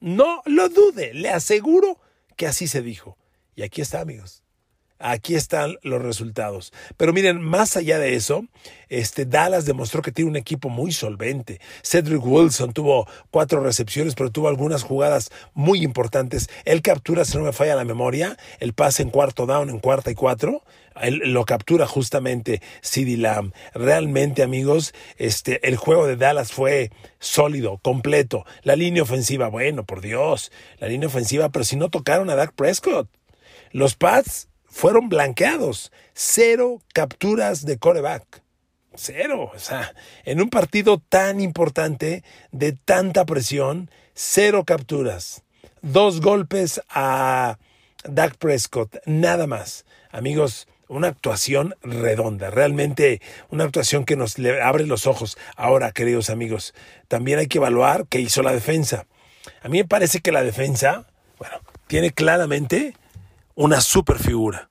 No 0.00 0.42
lo 0.46 0.68
dude, 0.68 1.12
le 1.14 1.30
aseguro 1.30 1.98
que 2.36 2.46
así 2.46 2.68
se 2.68 2.82
dijo. 2.82 3.18
Y 3.56 3.62
aquí 3.62 3.80
está, 3.80 4.00
amigos. 4.00 4.43
Aquí 5.06 5.34
están 5.34 5.76
los 5.82 6.00
resultados. 6.00 6.72
Pero 6.96 7.12
miren, 7.12 7.38
más 7.42 7.76
allá 7.76 7.98
de 7.98 8.14
eso, 8.14 8.46
este 8.88 9.26
Dallas 9.26 9.66
demostró 9.66 10.00
que 10.00 10.12
tiene 10.12 10.30
un 10.30 10.36
equipo 10.36 10.70
muy 10.70 10.92
solvente. 10.92 11.60
Cedric 11.82 12.24
Wilson 12.24 12.72
tuvo 12.72 13.06
cuatro 13.30 13.62
recepciones, 13.62 14.14
pero 14.14 14.32
tuvo 14.32 14.48
algunas 14.48 14.82
jugadas 14.82 15.30
muy 15.52 15.82
importantes. 15.82 16.48
Él 16.64 16.80
captura, 16.80 17.26
si 17.26 17.36
no 17.36 17.44
me 17.44 17.52
falla 17.52 17.74
la 17.74 17.84
memoria, 17.84 18.38
el 18.60 18.72
pase 18.72 19.02
en 19.02 19.10
cuarto 19.10 19.44
down, 19.44 19.68
en 19.68 19.78
cuarta 19.78 20.10
y 20.10 20.14
cuatro. 20.14 20.62
lo 21.02 21.44
captura 21.44 21.86
justamente 21.86 22.62
CD 22.80 23.18
Lamb. 23.18 23.52
Realmente, 23.74 24.42
amigos, 24.42 24.94
este, 25.18 25.68
el 25.68 25.76
juego 25.76 26.06
de 26.06 26.16
Dallas 26.16 26.50
fue 26.50 26.90
sólido, 27.18 27.76
completo. 27.82 28.46
La 28.62 28.74
línea 28.74 29.02
ofensiva, 29.02 29.48
bueno, 29.48 29.84
por 29.84 30.00
Dios, 30.00 30.50
la 30.78 30.88
línea 30.88 31.08
ofensiva, 31.08 31.50
pero 31.50 31.66
si 31.66 31.76
no 31.76 31.90
tocaron 31.90 32.30
a 32.30 32.36
Dak 32.36 32.54
Prescott. 32.54 33.10
Los 33.70 33.96
Pats 33.96 34.48
fueron 34.74 35.08
blanqueados. 35.08 35.92
Cero 36.14 36.82
capturas 36.92 37.64
de 37.64 37.78
coreback. 37.78 38.42
Cero. 38.96 39.52
O 39.54 39.58
sea, 39.58 39.94
en 40.24 40.42
un 40.42 40.50
partido 40.50 41.00
tan 41.08 41.40
importante, 41.40 42.24
de 42.50 42.72
tanta 42.72 43.24
presión, 43.24 43.88
cero 44.14 44.64
capturas. 44.66 45.44
Dos 45.80 46.20
golpes 46.20 46.82
a 46.88 47.58
Dak 48.02 48.36
Prescott, 48.36 48.96
nada 49.06 49.46
más. 49.46 49.84
Amigos, 50.10 50.66
una 50.88 51.08
actuación 51.08 51.76
redonda, 51.82 52.50
realmente 52.50 53.22
una 53.50 53.64
actuación 53.64 54.04
que 54.04 54.16
nos 54.16 54.36
abre 54.60 54.86
los 54.86 55.06
ojos. 55.06 55.38
Ahora, 55.56 55.92
queridos 55.92 56.30
amigos, 56.30 56.74
también 57.06 57.38
hay 57.38 57.46
que 57.46 57.58
evaluar 57.58 58.06
qué 58.08 58.18
hizo 58.20 58.42
la 58.42 58.52
defensa. 58.52 59.06
A 59.62 59.68
mí 59.68 59.78
me 59.78 59.88
parece 59.88 60.20
que 60.20 60.32
la 60.32 60.42
defensa, 60.42 61.06
bueno, 61.38 61.58
tiene 61.86 62.10
claramente 62.10 62.94
una 63.54 63.80
super 63.80 64.18
figura. 64.18 64.68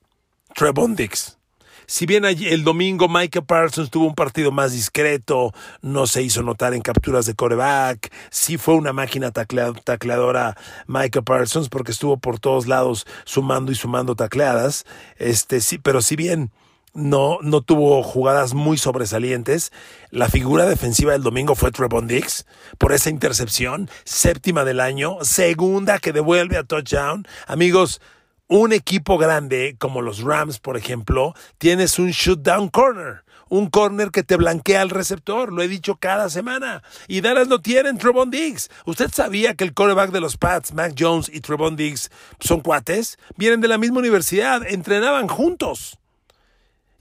Trevon 0.54 0.94
Dix. 0.94 1.38
Si 1.86 2.06
bien 2.06 2.24
el 2.24 2.64
domingo 2.64 3.08
Michael 3.08 3.44
Parsons 3.44 3.90
tuvo 3.90 4.06
un 4.06 4.14
partido 4.14 4.50
más 4.50 4.72
discreto, 4.72 5.52
no 5.82 6.06
se 6.06 6.22
hizo 6.22 6.42
notar 6.42 6.72
en 6.72 6.80
capturas 6.80 7.26
de 7.26 7.34
coreback, 7.34 8.10
sí 8.30 8.56
fue 8.56 8.74
una 8.74 8.94
máquina 8.94 9.32
tacleadora 9.32 10.56
Michael 10.86 11.24
Parsons 11.24 11.68
porque 11.68 11.92
estuvo 11.92 12.16
por 12.16 12.38
todos 12.38 12.66
lados 12.66 13.06
sumando 13.24 13.70
y 13.70 13.74
sumando 13.74 14.16
tacleadas, 14.16 14.86
este, 15.18 15.60
sí, 15.60 15.76
pero 15.76 16.00
si 16.00 16.16
bien 16.16 16.50
no, 16.94 17.38
no 17.42 17.60
tuvo 17.60 18.02
jugadas 18.02 18.54
muy 18.54 18.78
sobresalientes. 18.78 19.72
La 20.10 20.28
figura 20.28 20.64
defensiva 20.64 21.12
del 21.12 21.22
domingo 21.22 21.54
fue 21.54 21.72
Trevon 21.72 22.06
Dix 22.06 22.46
por 22.78 22.92
esa 22.92 23.10
intercepción, 23.10 23.90
séptima 24.04 24.64
del 24.64 24.80
año, 24.80 25.18
segunda 25.22 25.98
que 25.98 26.12
devuelve 26.12 26.56
a 26.56 26.64
touchdown. 26.64 27.26
Amigos, 27.46 28.00
un 28.48 28.72
equipo 28.72 29.18
grande 29.18 29.76
como 29.78 30.02
los 30.02 30.20
Rams, 30.20 30.58
por 30.58 30.76
ejemplo, 30.76 31.34
tienes 31.58 31.98
un 31.98 32.10
shoot 32.10 32.40
down 32.40 32.68
corner, 32.68 33.24
un 33.48 33.70
corner 33.70 34.10
que 34.10 34.22
te 34.22 34.36
blanquea 34.36 34.82
el 34.82 34.90
receptor, 34.90 35.52
lo 35.52 35.62
he 35.62 35.68
dicho 35.68 35.96
cada 35.96 36.28
semana. 36.28 36.82
Y 37.08 37.20
Dallas 37.20 37.48
no 37.48 37.60
tienen 37.60 37.98
Trevon 37.98 38.30
Diggs. 38.30 38.70
¿Usted 38.84 39.10
sabía 39.12 39.54
que 39.54 39.64
el 39.64 39.74
quarterback 39.74 40.10
de 40.10 40.20
los 40.20 40.36
Pats, 40.36 40.74
Mac 40.74 40.94
Jones 40.98 41.30
y 41.32 41.40
Trevon 41.40 41.76
Diggs, 41.76 42.10
son 42.40 42.60
cuates? 42.60 43.18
Vienen 43.36 43.60
de 43.60 43.68
la 43.68 43.78
misma 43.78 44.00
universidad, 44.00 44.66
entrenaban 44.66 45.28
juntos. 45.28 45.98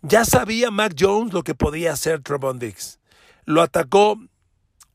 Ya 0.01 0.25
sabía 0.25 0.69
Mac 0.69 0.95
Jones 0.99 1.33
lo 1.33 1.43
que 1.43 1.55
podía 1.55 1.93
hacer 1.93 2.21
Trevon 2.21 2.59
Diggs. 2.59 2.99
Lo 3.45 3.61
atacó 3.61 4.17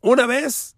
una 0.00 0.26
vez 0.26 0.76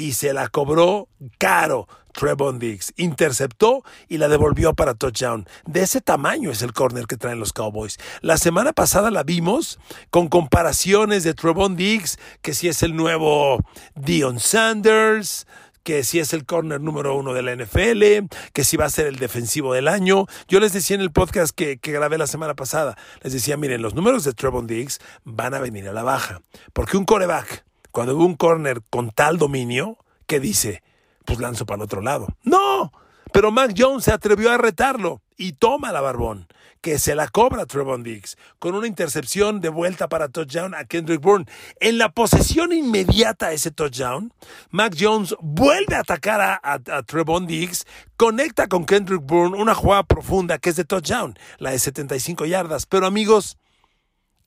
y 0.00 0.12
se 0.14 0.32
la 0.32 0.48
cobró 0.48 1.08
caro. 1.38 1.86
Trevon 2.12 2.58
Diggs 2.58 2.92
interceptó 2.96 3.84
y 4.08 4.18
la 4.18 4.28
devolvió 4.28 4.74
para 4.74 4.94
touchdown. 4.94 5.46
De 5.66 5.82
ese 5.82 6.00
tamaño 6.00 6.50
es 6.50 6.62
el 6.62 6.72
corner 6.72 7.06
que 7.06 7.16
traen 7.16 7.38
los 7.38 7.52
Cowboys. 7.52 7.98
La 8.20 8.36
semana 8.36 8.72
pasada 8.72 9.10
la 9.12 9.22
vimos 9.22 9.78
con 10.10 10.28
comparaciones 10.28 11.22
de 11.22 11.34
Trevon 11.34 11.76
Diggs, 11.76 12.18
que 12.42 12.54
si 12.54 12.66
es 12.66 12.82
el 12.82 12.96
nuevo 12.96 13.60
Dion 13.94 14.40
Sanders, 14.40 15.46
que 15.84 16.02
si 16.02 16.18
es 16.18 16.32
el 16.32 16.46
corner 16.46 16.80
número 16.80 17.16
uno 17.16 17.32
de 17.32 17.42
la 17.42 17.54
NFL, 17.54 18.26
que 18.52 18.64
si 18.64 18.76
va 18.76 18.86
a 18.86 18.90
ser 18.90 19.06
el 19.06 19.16
defensivo 19.16 19.72
del 19.72 19.86
año. 19.86 20.26
Yo 20.48 20.58
les 20.58 20.72
decía 20.72 20.96
en 20.96 21.02
el 21.02 21.12
podcast 21.12 21.54
que, 21.54 21.78
que 21.78 21.92
grabé 21.92 22.18
la 22.18 22.26
semana 22.26 22.54
pasada, 22.54 22.96
les 23.22 23.32
decía, 23.32 23.56
miren, 23.56 23.82
los 23.82 23.94
números 23.94 24.24
de 24.24 24.32
Trevon 24.32 24.66
Diggs 24.66 24.98
van 25.24 25.54
a 25.54 25.60
venir 25.60 25.88
a 25.88 25.92
la 25.92 26.02
baja, 26.02 26.42
porque 26.72 26.96
un 26.96 27.04
coreback 27.04 27.64
cuando 27.92 28.16
ve 28.16 28.24
un 28.24 28.34
corner 28.34 28.82
con 28.90 29.10
tal 29.10 29.38
dominio, 29.38 29.98
¿qué 30.26 30.40
dice? 30.40 30.82
Pues 31.24 31.38
lanzo 31.38 31.66
para 31.66 31.76
el 31.76 31.82
otro 31.84 32.00
lado. 32.00 32.28
¡No! 32.42 32.92
Pero 33.32 33.52
Mac 33.52 33.74
Jones 33.76 34.04
se 34.04 34.12
atrevió 34.12 34.50
a 34.50 34.58
retarlo 34.58 35.22
y 35.36 35.52
toma 35.52 35.92
la 35.92 36.00
barbón, 36.00 36.48
que 36.80 36.98
se 36.98 37.14
la 37.14 37.28
cobra 37.28 37.64
Trevon 37.64 38.02
Diggs, 38.02 38.36
con 38.58 38.74
una 38.74 38.86
intercepción 38.86 39.60
de 39.60 39.68
vuelta 39.68 40.08
para 40.08 40.28
touchdown 40.28 40.74
a 40.74 40.84
Kendrick 40.84 41.20
Bourne. 41.20 41.46
En 41.78 41.98
la 41.98 42.10
posesión 42.10 42.72
inmediata 42.72 43.46
a 43.46 43.52
ese 43.52 43.70
touchdown, 43.70 44.32
Mac 44.70 44.96
Jones 44.98 45.36
vuelve 45.40 45.94
a 45.94 46.00
atacar 46.00 46.40
a, 46.40 46.60
a 46.62 47.02
Trevon 47.04 47.46
Diggs, 47.46 47.86
conecta 48.16 48.66
con 48.66 48.84
Kendrick 48.84 49.22
Bourne 49.22 49.56
una 49.56 49.74
jugada 49.74 50.02
profunda 50.02 50.58
que 50.58 50.70
es 50.70 50.76
de 50.76 50.84
touchdown, 50.84 51.38
la 51.58 51.70
de 51.70 51.78
75 51.78 52.46
yardas. 52.46 52.86
Pero 52.86 53.06
amigos, 53.06 53.58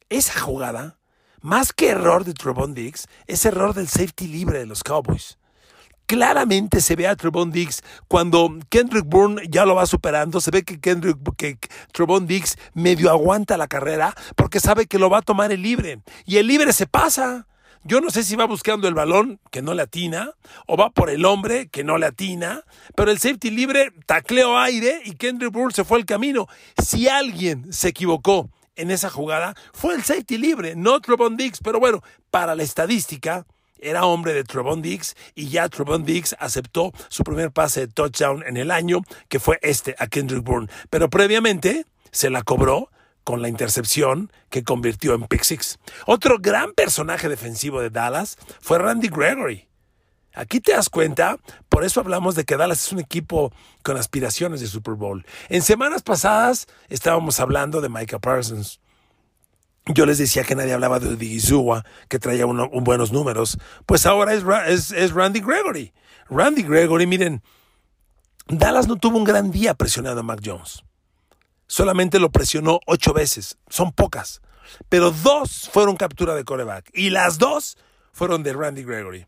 esa 0.10 0.40
jugada 0.40 0.98
más 1.44 1.74
que 1.74 1.90
error 1.90 2.24
de 2.24 2.34
Trevon 2.34 2.74
Diggs, 2.74 3.08
es 3.28 3.46
error 3.46 3.76
del 3.76 3.88
safety 3.88 4.28
libre 4.28 4.60
de 4.60 4.66
los 4.66 4.82
Cowboys. 4.82 5.38
Claramente 6.06 6.82
se 6.82 6.96
ve 6.96 7.08
a 7.08 7.16
Trevon 7.16 7.52
Diggs 7.52 7.84
cuando 8.08 8.58
Kendrick 8.70 9.06
Bourne 9.06 9.44
ya 9.50 9.66
lo 9.66 9.76
va 9.76 9.86
superando. 9.86 10.42
Se 10.42 10.52
ve 10.52 10.64
que 10.64 10.80
Kendrick, 10.80 11.18
que 11.38 11.58
Diggs 12.22 12.58
medio 12.74 13.10
aguanta 13.10 13.58
la 13.58 13.68
carrera 13.68 14.16
porque 14.36 14.60
sabe 14.60 14.86
que 14.86 15.00
lo 15.00 15.10
va 15.10 15.20
a 15.20 15.22
tomar 15.22 15.52
el 15.52 15.62
libre. 15.62 16.00
Y 16.26 16.38
el 16.38 16.48
libre 16.48 16.74
se 16.74 16.88
pasa. 16.88 17.46
Yo 17.86 18.00
no 18.00 18.10
sé 18.10 18.24
si 18.24 18.38
va 18.38 18.46
buscando 18.46 18.88
el 18.88 18.94
balón, 18.94 19.42
que 19.52 19.62
no 19.62 19.74
le 19.74 19.82
atina, 19.82 20.32
o 20.68 20.78
va 20.78 20.90
por 20.92 21.10
el 21.10 21.26
hombre, 21.26 21.68
que 21.68 21.84
no 21.84 21.98
le 21.98 22.06
atina, 22.06 22.64
pero 22.96 23.12
el 23.12 23.20
safety 23.20 23.50
libre 23.50 23.92
tacleó 24.06 24.58
aire 24.58 25.02
y 25.04 25.16
Kendrick 25.16 25.52
Bourne 25.52 25.74
se 25.74 25.84
fue 25.84 26.00
el 26.00 26.06
camino. 26.06 26.48
Si 26.82 27.10
alguien 27.10 27.74
se 27.74 27.90
equivocó 27.90 28.50
en 28.76 28.92
esa 28.92 29.10
jugada 29.10 29.56
fue 29.74 29.96
el 29.96 30.04
safety 30.04 30.38
libre, 30.38 30.76
no 30.76 31.00
Trevon 31.00 31.38
Diggs. 31.38 31.60
Pero 31.64 31.80
bueno, 31.80 32.02
para 32.32 32.56
la 32.56 32.64
estadística, 32.64 33.46
era 33.84 34.06
hombre 34.06 34.34
de 34.34 34.44
Trevon 34.44 34.82
Diggs 34.82 35.16
y 35.36 35.50
ya 35.50 35.70
Trevon 35.70 36.06
Diggs 36.06 36.36
aceptó 36.40 36.94
su 37.10 37.24
primer 37.24 37.52
pase 37.52 37.82
de 37.82 37.88
touchdown 37.88 38.44
en 38.48 38.58
el 38.58 38.72
año, 38.72 39.02
que 39.28 39.40
fue 39.40 39.60
este 39.62 39.96
a 40.00 40.08
Kendrick 40.08 40.44
Bourne. 40.44 40.70
Pero 40.90 41.10
previamente 41.10 41.86
se 42.12 42.30
la 42.30 42.44
cobró 42.44 42.90
con 43.24 43.42
la 43.42 43.50
intercepción 43.50 44.32
que 44.50 44.64
convirtió 44.64 45.14
en 45.14 45.24
pick 45.24 45.44
six. 45.44 45.80
Otro 46.06 46.40
gran 46.40 46.74
personaje 46.74 47.30
defensivo 47.30 47.82
de 47.82 47.90
Dallas 47.90 48.38
fue 48.62 48.80
Randy 48.80 49.10
Gregory. 49.10 49.68
Aquí 50.34 50.60
te 50.60 50.72
das 50.72 50.90
cuenta, 50.90 51.38
por 51.70 51.84
eso 51.84 52.00
hablamos 52.00 52.36
de 52.36 52.44
que 52.44 52.58
Dallas 52.58 52.86
es 52.86 52.92
un 52.92 53.00
equipo 53.00 53.54
con 53.84 53.98
aspiraciones 53.98 54.62
de 54.62 54.68
Super 54.68 54.96
Bowl. 54.96 55.26
En 55.50 55.62
semanas 55.62 56.02
pasadas 56.02 56.68
estábamos 56.90 57.40
hablando 57.40 57.82
de 57.82 57.90
Micah 57.90 58.20
Parsons. 58.20 58.80
Yo 59.86 60.06
les 60.06 60.18
decía 60.18 60.44
que 60.44 60.56
nadie 60.56 60.74
hablaba 60.74 61.00
de 61.00 61.16
Digizua, 61.18 61.86
que 62.08 62.18
traía 62.18 62.46
buenos 62.46 63.12
números. 63.12 63.58
Pues 63.86 64.06
ahora 64.06 64.34
es, 64.34 64.92
es 64.92 65.12
Randy 65.12 65.42
Gregory. 65.42 65.94
Randy 66.30 66.64
Gregory, 66.64 67.06
miren, 67.06 67.44
Dallas 68.48 68.88
no 68.88 68.96
tuvo 68.96 69.18
un 69.18 69.26
gran 69.26 69.52
día 69.52 69.74
presionando 69.74 70.22
a 70.22 70.24
Mac 70.24 70.40
Jones. 70.44 70.84
Solamente 71.68 72.20
lo 72.20 72.32
presionó 72.32 72.80
ocho 72.88 73.14
veces. 73.14 73.58
Son 73.70 73.92
pocas. 73.92 74.42
Pero 74.90 75.12
dos 75.12 75.70
fueron 75.72 75.98
captura 75.98 76.34
de 76.34 76.44
coreback. 76.46 76.90
Y 76.94 77.10
las 77.10 77.38
dos 77.38 77.78
fueron 78.14 78.42
de 78.42 78.54
Randy 78.54 78.84
Gregory. 78.84 79.28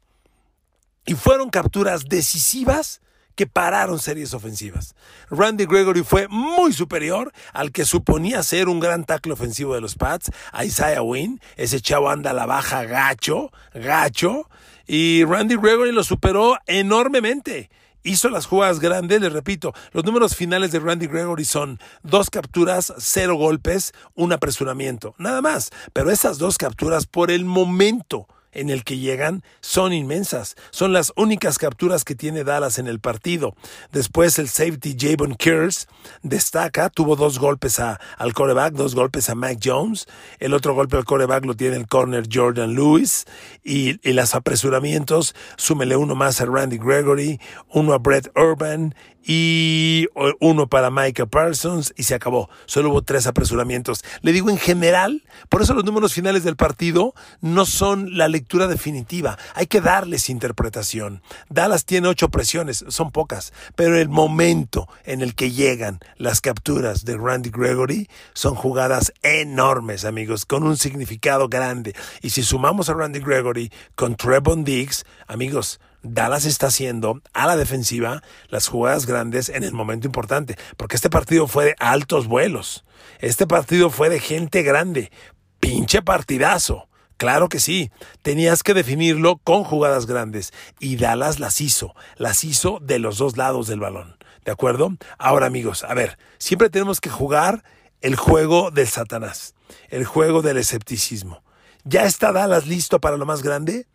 Y 1.05 1.13
fueron 1.13 1.49
capturas 1.49 2.05
decisivas 2.05 3.01
que 3.35 3.47
pararon 3.47 3.99
series 3.99 4.33
ofensivas. 4.33 4.95
Randy 5.29 5.65
Gregory 5.65 6.03
fue 6.03 6.27
muy 6.29 6.73
superior 6.73 7.31
al 7.53 7.71
que 7.71 7.85
suponía 7.85 8.41
ser 8.43 8.69
un 8.69 8.79
gran 8.79 9.03
tackle 9.03 9.33
ofensivo 9.33 9.75
de 9.75 9.81
los 9.81 9.95
Pats, 9.95 10.31
a 10.51 10.65
Isaiah 10.65 11.01
Wynn. 11.01 11.41
Ese 11.57 11.81
chavo 11.81 12.09
anda 12.09 12.31
a 12.31 12.33
la 12.33 12.45
baja 12.45 12.85
gacho, 12.85 13.51
gacho. 13.73 14.49
Y 14.87 15.23
Randy 15.25 15.57
Gregory 15.57 15.91
lo 15.91 16.03
superó 16.03 16.57
enormemente. 16.65 17.69
Hizo 18.03 18.29
las 18.29 18.45
jugadas 18.45 18.79
grandes, 18.79 19.19
les 19.19 19.33
repito, 19.33 19.73
los 19.91 20.05
números 20.05 20.35
finales 20.35 20.71
de 20.71 20.79
Randy 20.79 21.07
Gregory 21.07 21.43
son 21.43 21.79
dos 22.03 22.29
capturas, 22.29 22.93
cero 22.99 23.35
golpes, 23.35 23.93
un 24.13 24.31
apresuramiento, 24.31 25.15
nada 25.17 25.41
más. 25.41 25.71
Pero 25.91 26.11
esas 26.11 26.37
dos 26.37 26.59
capturas 26.59 27.07
por 27.07 27.31
el 27.31 27.45
momento 27.45 28.27
en 28.55 28.69
el 28.69 28.83
que 28.83 28.97
llegan 28.97 29.43
son 29.61 29.93
inmensas. 29.93 30.55
Son 30.71 30.93
las 30.93 31.13
únicas 31.15 31.57
capturas 31.57 32.03
que 32.03 32.15
tiene 32.15 32.43
Dallas 32.43 32.79
en 32.79 32.87
el 32.87 32.99
partido. 32.99 33.55
Después 33.91 34.39
el 34.39 34.49
safety 34.49 34.95
Javon 34.99 35.35
Kears 35.35 35.87
destaca, 36.23 36.89
tuvo 36.89 37.15
dos 37.15 37.37
golpes 37.37 37.79
a, 37.79 37.99
al 38.17 38.33
coreback, 38.33 38.73
dos 38.73 38.95
golpes 38.95 39.29
a 39.29 39.35
Mac 39.35 39.59
Jones. 39.63 40.07
El 40.39 40.53
otro 40.53 40.73
golpe 40.73 40.97
al 40.97 41.05
coreback 41.05 41.45
lo 41.45 41.55
tiene 41.55 41.75
el 41.75 41.87
corner 41.87 42.27
Jordan 42.31 42.73
Lewis. 42.73 43.25
Y, 43.63 43.99
y 44.07 44.13
los 44.13 44.33
apresuramientos, 44.33 45.35
súmele 45.57 45.95
uno 45.95 46.15
más 46.15 46.41
a 46.41 46.45
Randy 46.45 46.77
Gregory, 46.77 47.39
uno 47.69 47.93
a 47.93 47.97
Brett 47.97 48.31
Urban 48.35 48.95
y 49.25 50.07
uno 50.39 50.67
para 50.67 50.91
Micah 50.91 51.25
Parsons 51.25 51.93
y 51.97 52.03
se 52.03 52.13
acabó. 52.13 52.49
Solo 52.65 52.91
hubo 52.91 53.01
tres 53.01 53.25
apresuramientos. 53.25 54.03
Le 54.21 54.31
digo 54.31 54.49
en 54.49 54.57
general, 54.57 55.23
por 55.49 55.63
eso 55.63 55.73
los 55.73 55.83
números 55.83 56.13
finales 56.13 56.43
del 56.43 56.55
partido 56.55 57.13
no 57.41 57.65
son 57.65 58.17
la 58.17 58.27
lectura 58.27 58.67
definitiva. 58.67 59.37
Hay 59.55 59.65
que 59.65 59.81
darles 59.81 60.29
interpretación. 60.29 61.23
Dallas 61.49 61.85
tiene 61.85 62.07
ocho 62.07 62.29
presiones, 62.29 62.85
son 62.87 63.11
pocas, 63.11 63.51
pero 63.75 63.97
el 63.97 64.09
momento 64.09 64.87
en 65.03 65.21
el 65.21 65.33
que 65.33 65.51
llegan 65.51 65.99
las 66.17 66.41
capturas 66.41 67.03
de 67.03 67.17
Randy 67.17 67.49
Gregory 67.49 68.07
son 68.33 68.53
jugadas 68.55 69.11
enormes, 69.23 70.05
amigos, 70.05 70.45
con 70.45 70.63
un 70.63 70.77
significado 70.77 71.49
grande. 71.49 71.95
Y 72.21 72.29
si 72.29 72.43
sumamos 72.43 72.89
a 72.89 72.93
Randy 72.93 73.19
Gregory 73.19 73.71
con 73.95 74.15
Trevon 74.15 74.63
Diggs, 74.63 75.05
amigos, 75.27 75.79
Dallas 76.07 76.45
está 76.45 76.67
haciendo 76.67 77.21
a 77.33 77.47
la 77.47 77.57
defensiva 77.57 78.21
las 78.49 78.67
jugadas 78.67 79.07
grandes 79.07 79.49
en 79.49 79.63
el 79.63 79.73
momento 79.73 80.05
importante, 80.05 80.55
porque 80.77 80.95
este 80.95 81.09
partido 81.09 81.47
fue 81.47 81.65
de 81.65 81.75
altos 81.79 82.27
vuelos, 82.27 82.85
este 83.19 83.47
partido 83.47 83.89
fue 83.89 84.09
de 84.09 84.19
gente 84.19 84.61
grande, 84.61 85.11
pinche 85.59 86.01
partidazo. 86.01 86.87
Claro 87.17 87.49
que 87.49 87.59
sí, 87.59 87.91
tenías 88.21 88.61
que 88.61 88.73
definirlo 88.73 89.37
con 89.37 89.63
jugadas 89.63 90.05
grandes 90.05 90.53
y 90.79 90.97
Dallas 90.97 91.39
las 91.39 91.59
hizo, 91.61 91.95
las 92.17 92.43
hizo 92.43 92.79
de 92.81 92.99
los 92.99 93.17
dos 93.17 93.35
lados 93.37 93.67
del 93.67 93.79
balón. 93.79 94.17
¿De 94.43 94.51
acuerdo? 94.51 94.95
Ahora 95.17 95.47
amigos, 95.47 95.83
a 95.83 95.93
ver, 95.95 96.19
siempre 96.37 96.69
tenemos 96.69 97.01
que 97.01 97.09
jugar 97.09 97.63
el 98.01 98.15
juego 98.15 98.69
del 98.69 98.87
Satanás, 98.87 99.55
el 99.89 100.05
juego 100.05 100.43
del 100.43 100.57
escepticismo. 100.57 101.41
¿Ya 101.83 102.03
está 102.03 102.31
Dallas 102.31 102.67
listo 102.67 102.99
para 102.99 103.17
lo 103.17 103.25
más 103.25 103.41
grande? 103.41 103.87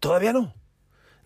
Todavía 0.00 0.34
no. 0.34 0.52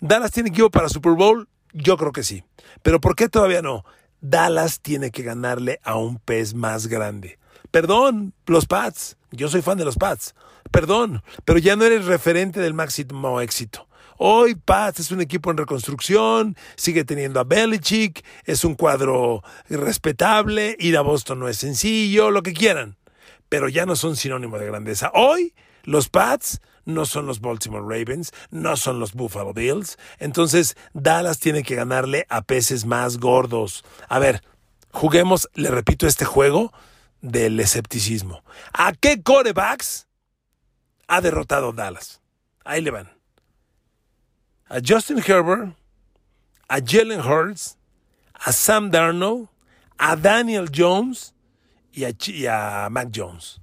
¿Dallas 0.00 0.30
tiene 0.32 0.48
equipo 0.48 0.70
para 0.70 0.88
Super 0.88 1.12
Bowl? 1.12 1.46
Yo 1.74 1.98
creo 1.98 2.12
que 2.12 2.22
sí. 2.22 2.42
Pero 2.82 3.00
¿por 3.00 3.14
qué 3.14 3.28
todavía 3.28 3.60
no? 3.60 3.84
Dallas 4.22 4.80
tiene 4.80 5.10
que 5.10 5.22
ganarle 5.22 5.78
a 5.82 5.96
un 5.96 6.18
pez 6.18 6.54
más 6.54 6.86
grande. 6.86 7.38
Perdón, 7.70 8.32
los 8.46 8.66
Pats. 8.66 9.18
Yo 9.30 9.48
soy 9.48 9.60
fan 9.60 9.76
de 9.76 9.84
los 9.84 9.96
Pats. 9.96 10.34
Perdón, 10.70 11.22
pero 11.44 11.58
ya 11.58 11.76
no 11.76 11.84
eres 11.84 12.06
referente 12.06 12.60
del 12.60 12.72
máximo 12.72 13.42
éxito. 13.42 13.88
Hoy 14.16 14.54
Pats 14.54 15.00
es 15.00 15.10
un 15.10 15.20
equipo 15.20 15.50
en 15.50 15.58
reconstrucción, 15.58 16.56
sigue 16.76 17.04
teniendo 17.04 17.38
a 17.40 17.44
Belichick, 17.44 18.24
es 18.44 18.64
un 18.64 18.74
cuadro 18.74 19.42
respetable, 19.68 20.76
ir 20.78 20.96
a 20.96 21.00
Boston 21.02 21.40
no 21.40 21.48
es 21.48 21.58
sencillo, 21.58 22.30
lo 22.30 22.42
que 22.42 22.52
quieran. 22.52 22.96
Pero 23.48 23.68
ya 23.68 23.86
no 23.86 23.96
son 23.96 24.16
sinónimo 24.16 24.58
de 24.58 24.66
grandeza. 24.66 25.10
Hoy 25.14 25.54
los 25.84 26.08
Pats 26.08 26.60
no 26.84 27.06
son 27.06 27.26
los 27.26 27.40
Baltimore 27.40 27.82
Ravens, 27.82 28.32
no 28.50 28.76
son 28.76 29.00
los 29.00 29.12
Buffalo 29.14 29.52
Bills. 29.52 29.98
Entonces, 30.18 30.76
Dallas 30.92 31.38
tiene 31.38 31.62
que 31.62 31.74
ganarle 31.74 32.26
a 32.28 32.42
peces 32.42 32.84
más 32.84 33.18
gordos. 33.18 33.84
A 34.08 34.18
ver, 34.18 34.42
juguemos, 34.90 35.48
le 35.54 35.70
repito, 35.70 36.06
este 36.06 36.24
juego 36.24 36.72
del 37.20 37.60
escepticismo. 37.60 38.42
¿A 38.72 38.92
qué 38.92 39.22
corebacks 39.22 40.06
ha 41.08 41.20
derrotado 41.20 41.72
Dallas? 41.72 42.20
Ahí 42.64 42.80
le 42.80 42.90
van. 42.90 43.10
A 44.68 44.78
Justin 44.86 45.18
Herbert, 45.18 45.74
a 46.68 46.78
Jalen 46.80 47.20
Hurts, 47.20 47.76
a 48.34 48.52
Sam 48.52 48.90
Darnold, 48.90 49.48
a 49.98 50.16
Daniel 50.16 50.70
Jones 50.74 51.34
y 51.92 52.04
a, 52.46 52.88
Mac 52.90 53.10
Jones. 53.14 53.60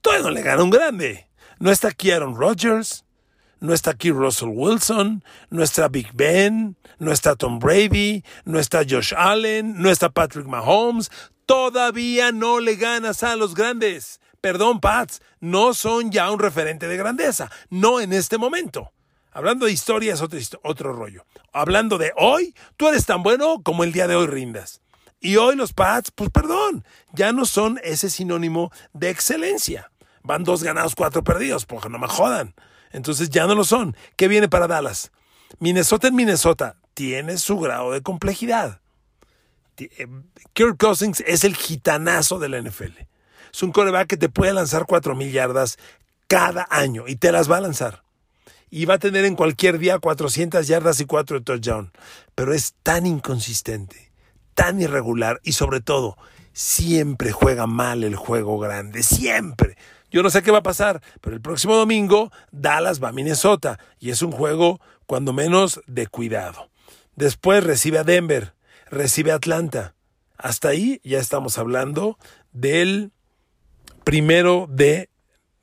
Todavía 0.00 0.24
no 0.26 0.30
le 0.30 0.42
gana 0.42 0.62
un 0.62 0.70
grande. 0.70 1.26
No 1.58 1.70
está 1.70 1.88
aquí 1.88 2.10
Aaron 2.10 2.36
Rodgers, 2.36 3.04
no 3.60 3.72
está 3.72 3.92
aquí 3.92 4.10
Russell 4.10 4.50
Wilson, 4.52 5.24
no 5.48 5.62
está 5.62 5.88
Big 5.88 6.10
Ben, 6.12 6.76
no 6.98 7.12
está 7.12 7.34
Tom 7.34 7.58
Brady, 7.58 8.22
no 8.44 8.58
está 8.58 8.82
Josh 8.88 9.14
Allen, 9.16 9.80
no 9.80 9.90
está 9.90 10.10
Patrick 10.10 10.46
Mahomes. 10.46 11.10
Todavía 11.46 12.32
no 12.32 12.60
le 12.60 12.76
ganas 12.76 13.22
a 13.22 13.36
los 13.36 13.54
grandes. 13.54 14.20
Perdón, 14.42 14.80
Pats, 14.80 15.22
no 15.40 15.72
son 15.72 16.10
ya 16.10 16.30
un 16.30 16.38
referente 16.38 16.88
de 16.88 16.96
grandeza. 16.98 17.50
No 17.70 18.00
en 18.00 18.12
este 18.12 18.36
momento. 18.36 18.92
Hablando 19.32 19.66
de 19.66 19.72
historia 19.72 20.14
otro, 20.14 20.38
otro 20.62 20.92
rollo. 20.92 21.24
Hablando 21.52 21.98
de 21.98 22.12
hoy, 22.16 22.54
tú 22.76 22.88
eres 22.88 23.06
tan 23.06 23.22
bueno 23.22 23.62
como 23.62 23.84
el 23.84 23.92
día 23.92 24.06
de 24.06 24.16
hoy 24.16 24.26
rindas. 24.26 24.82
Y 25.20 25.36
hoy 25.36 25.56
los 25.56 25.72
Pats, 25.72 26.10
pues 26.10 26.30
perdón, 26.30 26.84
ya 27.12 27.32
no 27.32 27.46
son 27.46 27.80
ese 27.82 28.10
sinónimo 28.10 28.70
de 28.92 29.10
excelencia. 29.10 29.90
Van 30.26 30.42
dos 30.42 30.62
ganados, 30.62 30.94
cuatro 30.94 31.22
perdidos, 31.22 31.66
porque 31.66 31.88
no 31.88 31.98
me 31.98 32.08
jodan. 32.08 32.54
Entonces 32.90 33.30
ya 33.30 33.46
no 33.46 33.54
lo 33.54 33.64
son. 33.64 33.96
¿Qué 34.16 34.26
viene 34.26 34.48
para 34.48 34.66
Dallas? 34.66 35.12
Minnesota 35.60 36.08
en 36.08 36.16
Minnesota 36.16 36.76
tiene 36.94 37.38
su 37.38 37.58
grado 37.58 37.92
de 37.92 38.02
complejidad. 38.02 38.80
Eh, 39.78 40.06
Kirk 40.52 40.76
Cousins 40.78 41.22
es 41.26 41.44
el 41.44 41.54
gitanazo 41.54 42.38
de 42.38 42.48
la 42.48 42.60
NFL. 42.60 43.06
Es 43.52 43.62
un 43.62 43.70
coreback 43.70 44.08
que 44.08 44.16
te 44.16 44.28
puede 44.28 44.52
lanzar 44.52 44.86
cuatro 44.86 45.14
mil 45.14 45.30
yardas 45.30 45.78
cada 46.26 46.66
año 46.70 47.04
y 47.06 47.16
te 47.16 47.30
las 47.32 47.50
va 47.50 47.58
a 47.58 47.60
lanzar. 47.60 48.02
Y 48.68 48.84
va 48.84 48.94
a 48.94 48.98
tener 48.98 49.24
en 49.24 49.36
cualquier 49.36 49.78
día 49.78 49.98
400 49.98 50.66
yardas 50.66 51.00
y 51.00 51.04
cuatro 51.04 51.38
de 51.38 51.44
touchdown. 51.44 51.92
Pero 52.34 52.52
es 52.52 52.74
tan 52.82 53.06
inconsistente, 53.06 54.10
tan 54.54 54.80
irregular 54.80 55.40
y 55.44 55.52
sobre 55.52 55.80
todo, 55.80 56.18
siempre 56.52 57.30
juega 57.30 57.66
mal 57.66 58.02
el 58.02 58.16
juego 58.16 58.58
grande. 58.58 59.02
Siempre. 59.02 59.76
Yo 60.16 60.22
no 60.22 60.30
sé 60.30 60.42
qué 60.42 60.50
va 60.50 60.60
a 60.60 60.62
pasar, 60.62 61.02
pero 61.20 61.36
el 61.36 61.42
próximo 61.42 61.76
domingo 61.76 62.32
Dallas 62.50 63.04
va 63.04 63.10
a 63.10 63.12
Minnesota 63.12 63.78
y 63.98 64.08
es 64.08 64.22
un 64.22 64.32
juego 64.32 64.80
cuando 65.04 65.34
menos 65.34 65.82
de 65.86 66.06
cuidado. 66.06 66.70
Después 67.16 67.62
recibe 67.62 67.98
a 67.98 68.02
Denver, 68.02 68.54
recibe 68.86 69.32
a 69.32 69.34
Atlanta. 69.34 69.94
Hasta 70.38 70.68
ahí 70.68 71.02
ya 71.04 71.18
estamos 71.18 71.58
hablando 71.58 72.16
del 72.52 73.12
primero 74.04 74.66
de, 74.70 75.10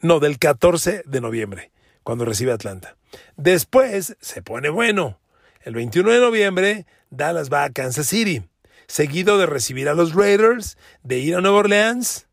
no, 0.01 0.19
del 0.19 0.37
14 0.37 1.01
de 1.03 1.19
noviembre, 1.19 1.71
cuando 2.03 2.23
recibe 2.23 2.51
a 2.51 2.55
Atlanta. 2.55 2.95
Después 3.35 4.17
se 4.21 4.43
pone 4.43 4.69
bueno. 4.69 5.19
El 5.61 5.73
21 5.73 6.11
de 6.11 6.19
noviembre, 6.19 6.85
Dallas 7.09 7.51
va 7.51 7.63
a 7.63 7.71
Kansas 7.71 8.05
City, 8.05 8.43
seguido 8.85 9.39
de 9.39 9.47
recibir 9.47 9.89
a 9.89 9.95
los 9.95 10.13
Raiders, 10.13 10.77
de 11.01 11.17
ir 11.17 11.37
a 11.37 11.41
Nueva 11.41 11.57
Orleans 11.57 12.27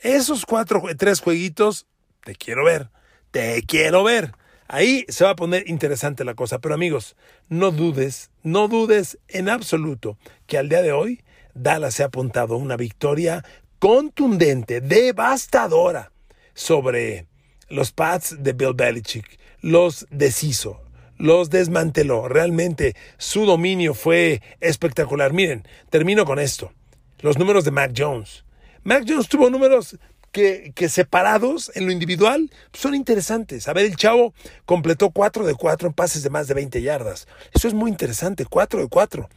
esos 0.00 0.46
cuatro, 0.46 0.82
tres 0.96 1.20
jueguitos, 1.20 1.86
te 2.24 2.34
quiero 2.34 2.64
ver, 2.64 2.90
te 3.30 3.62
quiero 3.62 4.04
ver. 4.04 4.32
Ahí 4.68 5.06
se 5.08 5.24
va 5.24 5.30
a 5.30 5.36
poner 5.36 5.68
interesante 5.68 6.24
la 6.24 6.34
cosa. 6.34 6.58
Pero 6.58 6.74
amigos, 6.74 7.16
no 7.48 7.70
dudes, 7.70 8.30
no 8.42 8.68
dudes 8.68 9.18
en 9.28 9.48
absoluto 9.48 10.18
que 10.46 10.58
al 10.58 10.68
día 10.68 10.82
de 10.82 10.92
hoy 10.92 11.24
Dallas 11.54 11.94
se 11.94 12.02
ha 12.02 12.06
apuntado 12.06 12.56
una 12.56 12.76
victoria 12.76 13.44
contundente, 13.78 14.80
devastadora 14.80 16.12
sobre 16.54 17.26
los 17.68 17.92
Pats 17.92 18.36
de 18.42 18.52
Bill 18.52 18.74
Belichick. 18.74 19.38
Los 19.60 20.06
deshizo, 20.10 20.82
los 21.16 21.50
desmanteló. 21.50 22.28
Realmente 22.28 22.94
su 23.16 23.46
dominio 23.46 23.94
fue 23.94 24.42
espectacular. 24.60 25.32
Miren, 25.32 25.66
termino 25.90 26.24
con 26.24 26.38
esto. 26.38 26.72
Los 27.20 27.38
números 27.38 27.64
de 27.64 27.70
Mac 27.70 27.92
Jones. 27.96 28.44
Mac 28.84 29.04
Jones 29.06 29.28
tuvo 29.28 29.50
números 29.50 29.96
que, 30.32 30.88
separados 30.88 31.72
en 31.74 31.86
lo 31.86 31.92
individual 31.92 32.50
son 32.72 32.94
interesantes. 32.94 33.68
A 33.68 33.72
ver, 33.72 33.86
el 33.86 33.96
chavo 33.96 34.34
completó 34.64 35.10
4 35.10 35.46
de 35.46 35.54
4 35.54 35.88
en 35.88 35.94
pases 35.94 36.22
de 36.22 36.30
más 36.30 36.48
de 36.48 36.54
20 36.54 36.80
yardas. 36.82 37.26
Eso 37.52 37.68
es 37.68 37.74
muy 37.74 37.90
interesante, 37.90 38.44
4 38.44 38.80
de 38.80 38.88
4. 38.88 39.28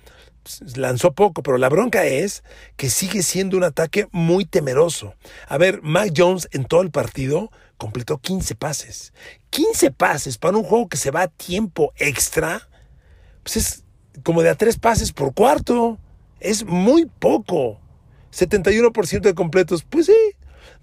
Pues, 0.43 0.77
lanzó 0.77 1.13
poco, 1.13 1.43
pero 1.43 1.57
la 1.57 1.69
bronca 1.69 2.05
es 2.05 2.43
que 2.75 2.89
sigue 2.89 3.23
siendo 3.23 3.57
un 3.57 3.63
ataque 3.63 4.07
muy 4.11 4.45
temeroso. 4.45 5.15
A 5.47 5.57
ver, 5.57 5.81
Mac 5.81 6.13
Jones 6.15 6.47
en 6.51 6.65
todo 6.65 6.81
el 6.81 6.91
partido 6.91 7.51
completó 7.77 8.19
15 8.19 8.55
pases. 8.55 9.13
15 9.49 9.91
pases 9.91 10.37
para 10.37 10.57
un 10.57 10.63
juego 10.63 10.87
que 10.87 10.97
se 10.97 11.11
va 11.11 11.23
a 11.23 11.27
tiempo 11.27 11.93
extra, 11.97 12.69
pues 13.43 13.57
es 13.57 13.83
como 14.23 14.43
de 14.43 14.49
a 14.49 14.55
3 14.55 14.77
pases 14.77 15.11
por 15.11 15.33
cuarto. 15.33 15.97
Es 16.39 16.63
muy 16.63 17.05
poco. 17.05 17.80
71% 18.31 19.21
de 19.21 19.35
completos, 19.35 19.83
pues 19.83 20.07
sí, 20.07 20.35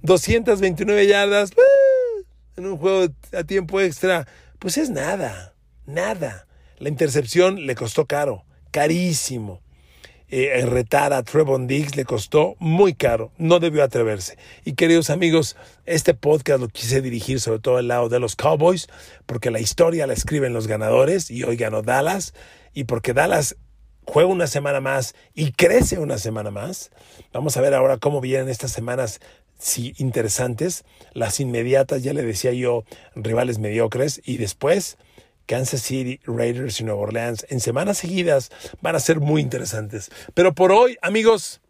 229 0.03 1.07
yardas 1.07 1.51
ah, 1.57 2.23
en 2.57 2.67
un 2.67 2.77
juego 2.77 3.13
a 3.33 3.45
tiempo 3.45 3.81
extra, 3.81 4.27
pues 4.59 4.79
es 4.79 4.91
nada, 4.91 5.55
nada. 5.87 6.47
La 6.79 6.89
intercepción 6.89 7.67
le 7.67 7.75
costó 7.75 8.07
caro, 8.07 8.45
carísimo. 8.71 9.61
Eh, 10.31 10.63
retar 10.67 11.15
a 11.15 11.23
Trevon 11.23 11.67
Diggs 11.67 11.97
le 11.97 12.05
costó 12.05 12.55
muy 12.59 12.93
caro, 12.93 13.33
no 13.39 13.61
debió 13.61 13.83
atreverse. 13.83 14.37
Y 14.63 14.75
queridos 14.75 15.09
amigos, 15.09 15.57
este 15.87 16.13
podcast 16.13 16.61
lo 16.61 16.69
quise 16.69 17.01
dirigir 17.01 17.41
sobre 17.41 17.61
todo 17.61 17.79
al 17.79 17.89
lado 17.89 18.11
de 18.11 18.21
los 18.21 18.37
Cowboys, 18.37 18.89
porque 19.25 19.51
la 19.51 19.59
historia 19.59 20.07
la 20.07 20.13
escriben 20.13 20.53
los 20.53 20.67
ganadores 20.67 21.31
y 21.31 21.45
hoy 21.45 21.57
ganó 21.57 21.81
Dallas, 21.81 22.35
y 22.75 22.85
porque 22.85 23.15
Dallas 23.15 23.57
juega 24.09 24.31
una 24.31 24.47
semana 24.47 24.81
más 24.81 25.15
y 25.35 25.53
crece 25.53 25.99
una 25.99 26.17
semana 26.17 26.51
más. 26.51 26.91
Vamos 27.33 27.57
a 27.57 27.61
ver 27.61 27.75
ahora 27.75 27.99
cómo 27.99 28.23
vienen 28.23 28.49
estas 28.49 28.73
semanas 28.73 29.21
sí, 29.59 29.93
interesantes. 29.99 30.85
Las 31.13 31.41
inmediatas, 31.41 32.03
ya 32.03 32.15
le 32.15 32.23
decía 32.23 32.53
yo, 32.53 32.85
rivales 33.15 33.59
mediocres. 33.59 34.23
Y 34.25 34.39
después, 34.39 34.97
Kansas 35.45 35.83
City, 35.83 36.21
Raiders 36.25 36.81
y 36.81 36.85
Nueva 36.85 37.03
Orleans 37.03 37.45
en 37.51 37.61
semanas 37.61 37.99
seguidas 37.99 38.51
van 38.81 38.97
a 38.97 39.01
ser 39.01 39.21
muy 39.21 39.43
interesantes. 39.43 40.11
Pero 40.33 40.55
por 40.55 40.73
hoy, 40.73 40.97
amigos, 41.03 41.61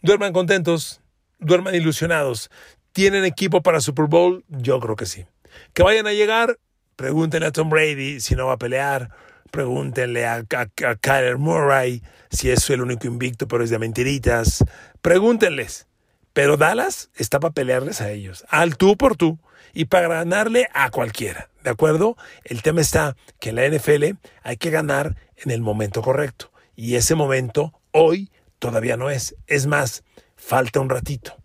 duerman 0.00 0.32
contentos, 0.32 1.02
duerman 1.40 1.74
ilusionados. 1.74 2.50
¿Tienen 2.92 3.26
equipo 3.26 3.60
para 3.60 3.82
Super 3.82 4.06
Bowl? 4.06 4.44
Yo 4.48 4.80
creo 4.80 4.96
que 4.96 5.04
sí. 5.04 5.26
Que 5.74 5.82
vayan 5.82 6.06
a 6.06 6.14
llegar, 6.14 6.58
pregúntenle 6.96 7.48
a 7.48 7.52
Tom 7.52 7.68
Brady 7.68 8.20
si 8.20 8.34
no 8.34 8.46
va 8.46 8.54
a 8.54 8.58
pelear. 8.58 9.10
Pregúntenle 9.50 10.26
a, 10.26 10.44
a, 10.56 10.96
Kyler 10.96 11.38
Murray 11.38 12.02
si 12.30 12.50
es 12.50 12.68
el 12.70 12.82
único 12.82 13.06
invicto, 13.06 13.48
pero 13.48 13.64
es 13.64 13.70
de 13.70 13.78
mentiritas. 13.78 14.64
Pregúntenles. 15.02 15.86
Pero 16.32 16.56
Dallas 16.56 17.10
está 17.16 17.40
para 17.40 17.54
pelearles 17.54 18.00
a 18.00 18.10
ellos, 18.10 18.44
al 18.48 18.76
tú 18.76 18.96
por 18.96 19.16
tú 19.16 19.38
y 19.72 19.86
para 19.86 20.08
ganarle 20.08 20.68
a 20.72 20.90
cualquiera. 20.90 21.50
¿De 21.64 21.70
acuerdo? 21.70 22.16
El 22.44 22.62
tema 22.62 22.80
está 22.80 23.16
que 23.40 23.50
en 23.50 23.56
la 23.56 23.68
NFL 23.68 24.16
hay 24.42 24.56
que 24.56 24.70
ganar 24.70 25.16
en 25.36 25.50
el 25.50 25.60
momento 25.60 26.02
correcto. 26.02 26.52
Y 26.76 26.94
ese 26.94 27.14
momento 27.14 27.80
hoy 27.90 28.30
todavía 28.58 28.96
no 28.96 29.10
es. 29.10 29.36
Es 29.46 29.66
más, 29.66 30.04
falta 30.36 30.80
un 30.80 30.88
ratito. 30.88 31.39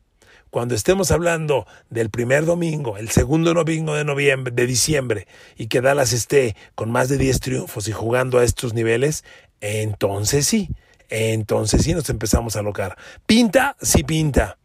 Cuando 0.55 0.73
estemos 0.73 1.11
hablando 1.11 1.67
del 1.89 2.09
primer 2.09 2.45
domingo, 2.45 2.95
el 2.95 3.09
segundo 3.09 3.53
domingo 3.53 3.93
de 3.93 4.05
noviembre, 4.05 4.53
de 4.55 4.65
diciembre, 4.65 5.27
y 5.57 5.67
que 5.67 5.81
Dallas 5.81 6.13
esté 6.13 6.55
con 6.75 6.89
más 6.89 7.09
de 7.09 7.17
10 7.17 7.41
triunfos 7.41 7.89
y 7.89 7.91
jugando 7.91 8.39
a 8.39 8.45
estos 8.45 8.73
niveles, 8.73 9.25
entonces 9.59 10.47
sí, 10.47 10.69
entonces 11.09 11.83
sí 11.83 11.93
nos 11.93 12.09
empezamos 12.09 12.55
a 12.55 12.59
alocar. 12.59 12.97
¿Pinta? 13.25 13.75
Sí 13.81 14.05
pinta. 14.05 14.57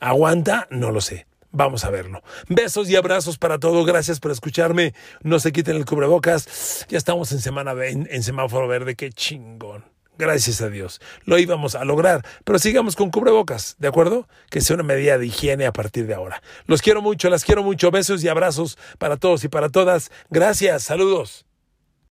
¿Aguanta? 0.00 0.68
No 0.68 0.90
lo 0.90 1.00
sé. 1.00 1.26
Vamos 1.50 1.86
a 1.86 1.90
verlo. 1.90 2.22
Besos 2.48 2.90
y 2.90 2.96
abrazos 2.96 3.38
para 3.38 3.58
todos. 3.58 3.86
Gracias 3.86 4.20
por 4.20 4.32
escucharme. 4.32 4.92
No 5.22 5.40
se 5.40 5.50
quiten 5.50 5.76
el 5.76 5.86
cubrebocas. 5.86 6.84
Ya 6.90 6.98
estamos 6.98 7.32
en 7.32 7.40
semana 7.40 7.72
en, 7.86 8.06
en 8.10 8.22
semáforo 8.22 8.68
verde. 8.68 8.96
Qué 8.96 9.10
chingón. 9.10 9.91
Gracias 10.18 10.60
a 10.60 10.68
Dios. 10.68 11.00
Lo 11.24 11.38
íbamos 11.38 11.74
a 11.74 11.84
lograr. 11.84 12.24
Pero 12.44 12.58
sigamos 12.58 12.96
con 12.96 13.10
cubrebocas, 13.10 13.76
¿de 13.78 13.88
acuerdo? 13.88 14.28
Que 14.50 14.60
sea 14.60 14.74
una 14.74 14.84
medida 14.84 15.18
de 15.18 15.26
higiene 15.26 15.66
a 15.66 15.72
partir 15.72 16.06
de 16.06 16.14
ahora. 16.14 16.42
Los 16.66 16.82
quiero 16.82 17.02
mucho, 17.02 17.30
las 17.30 17.44
quiero 17.44 17.62
mucho. 17.62 17.90
Besos 17.90 18.22
y 18.22 18.28
abrazos 18.28 18.78
para 18.98 19.16
todos 19.16 19.44
y 19.44 19.48
para 19.48 19.68
todas. 19.68 20.10
Gracias. 20.30 20.84
Saludos. 20.84 21.46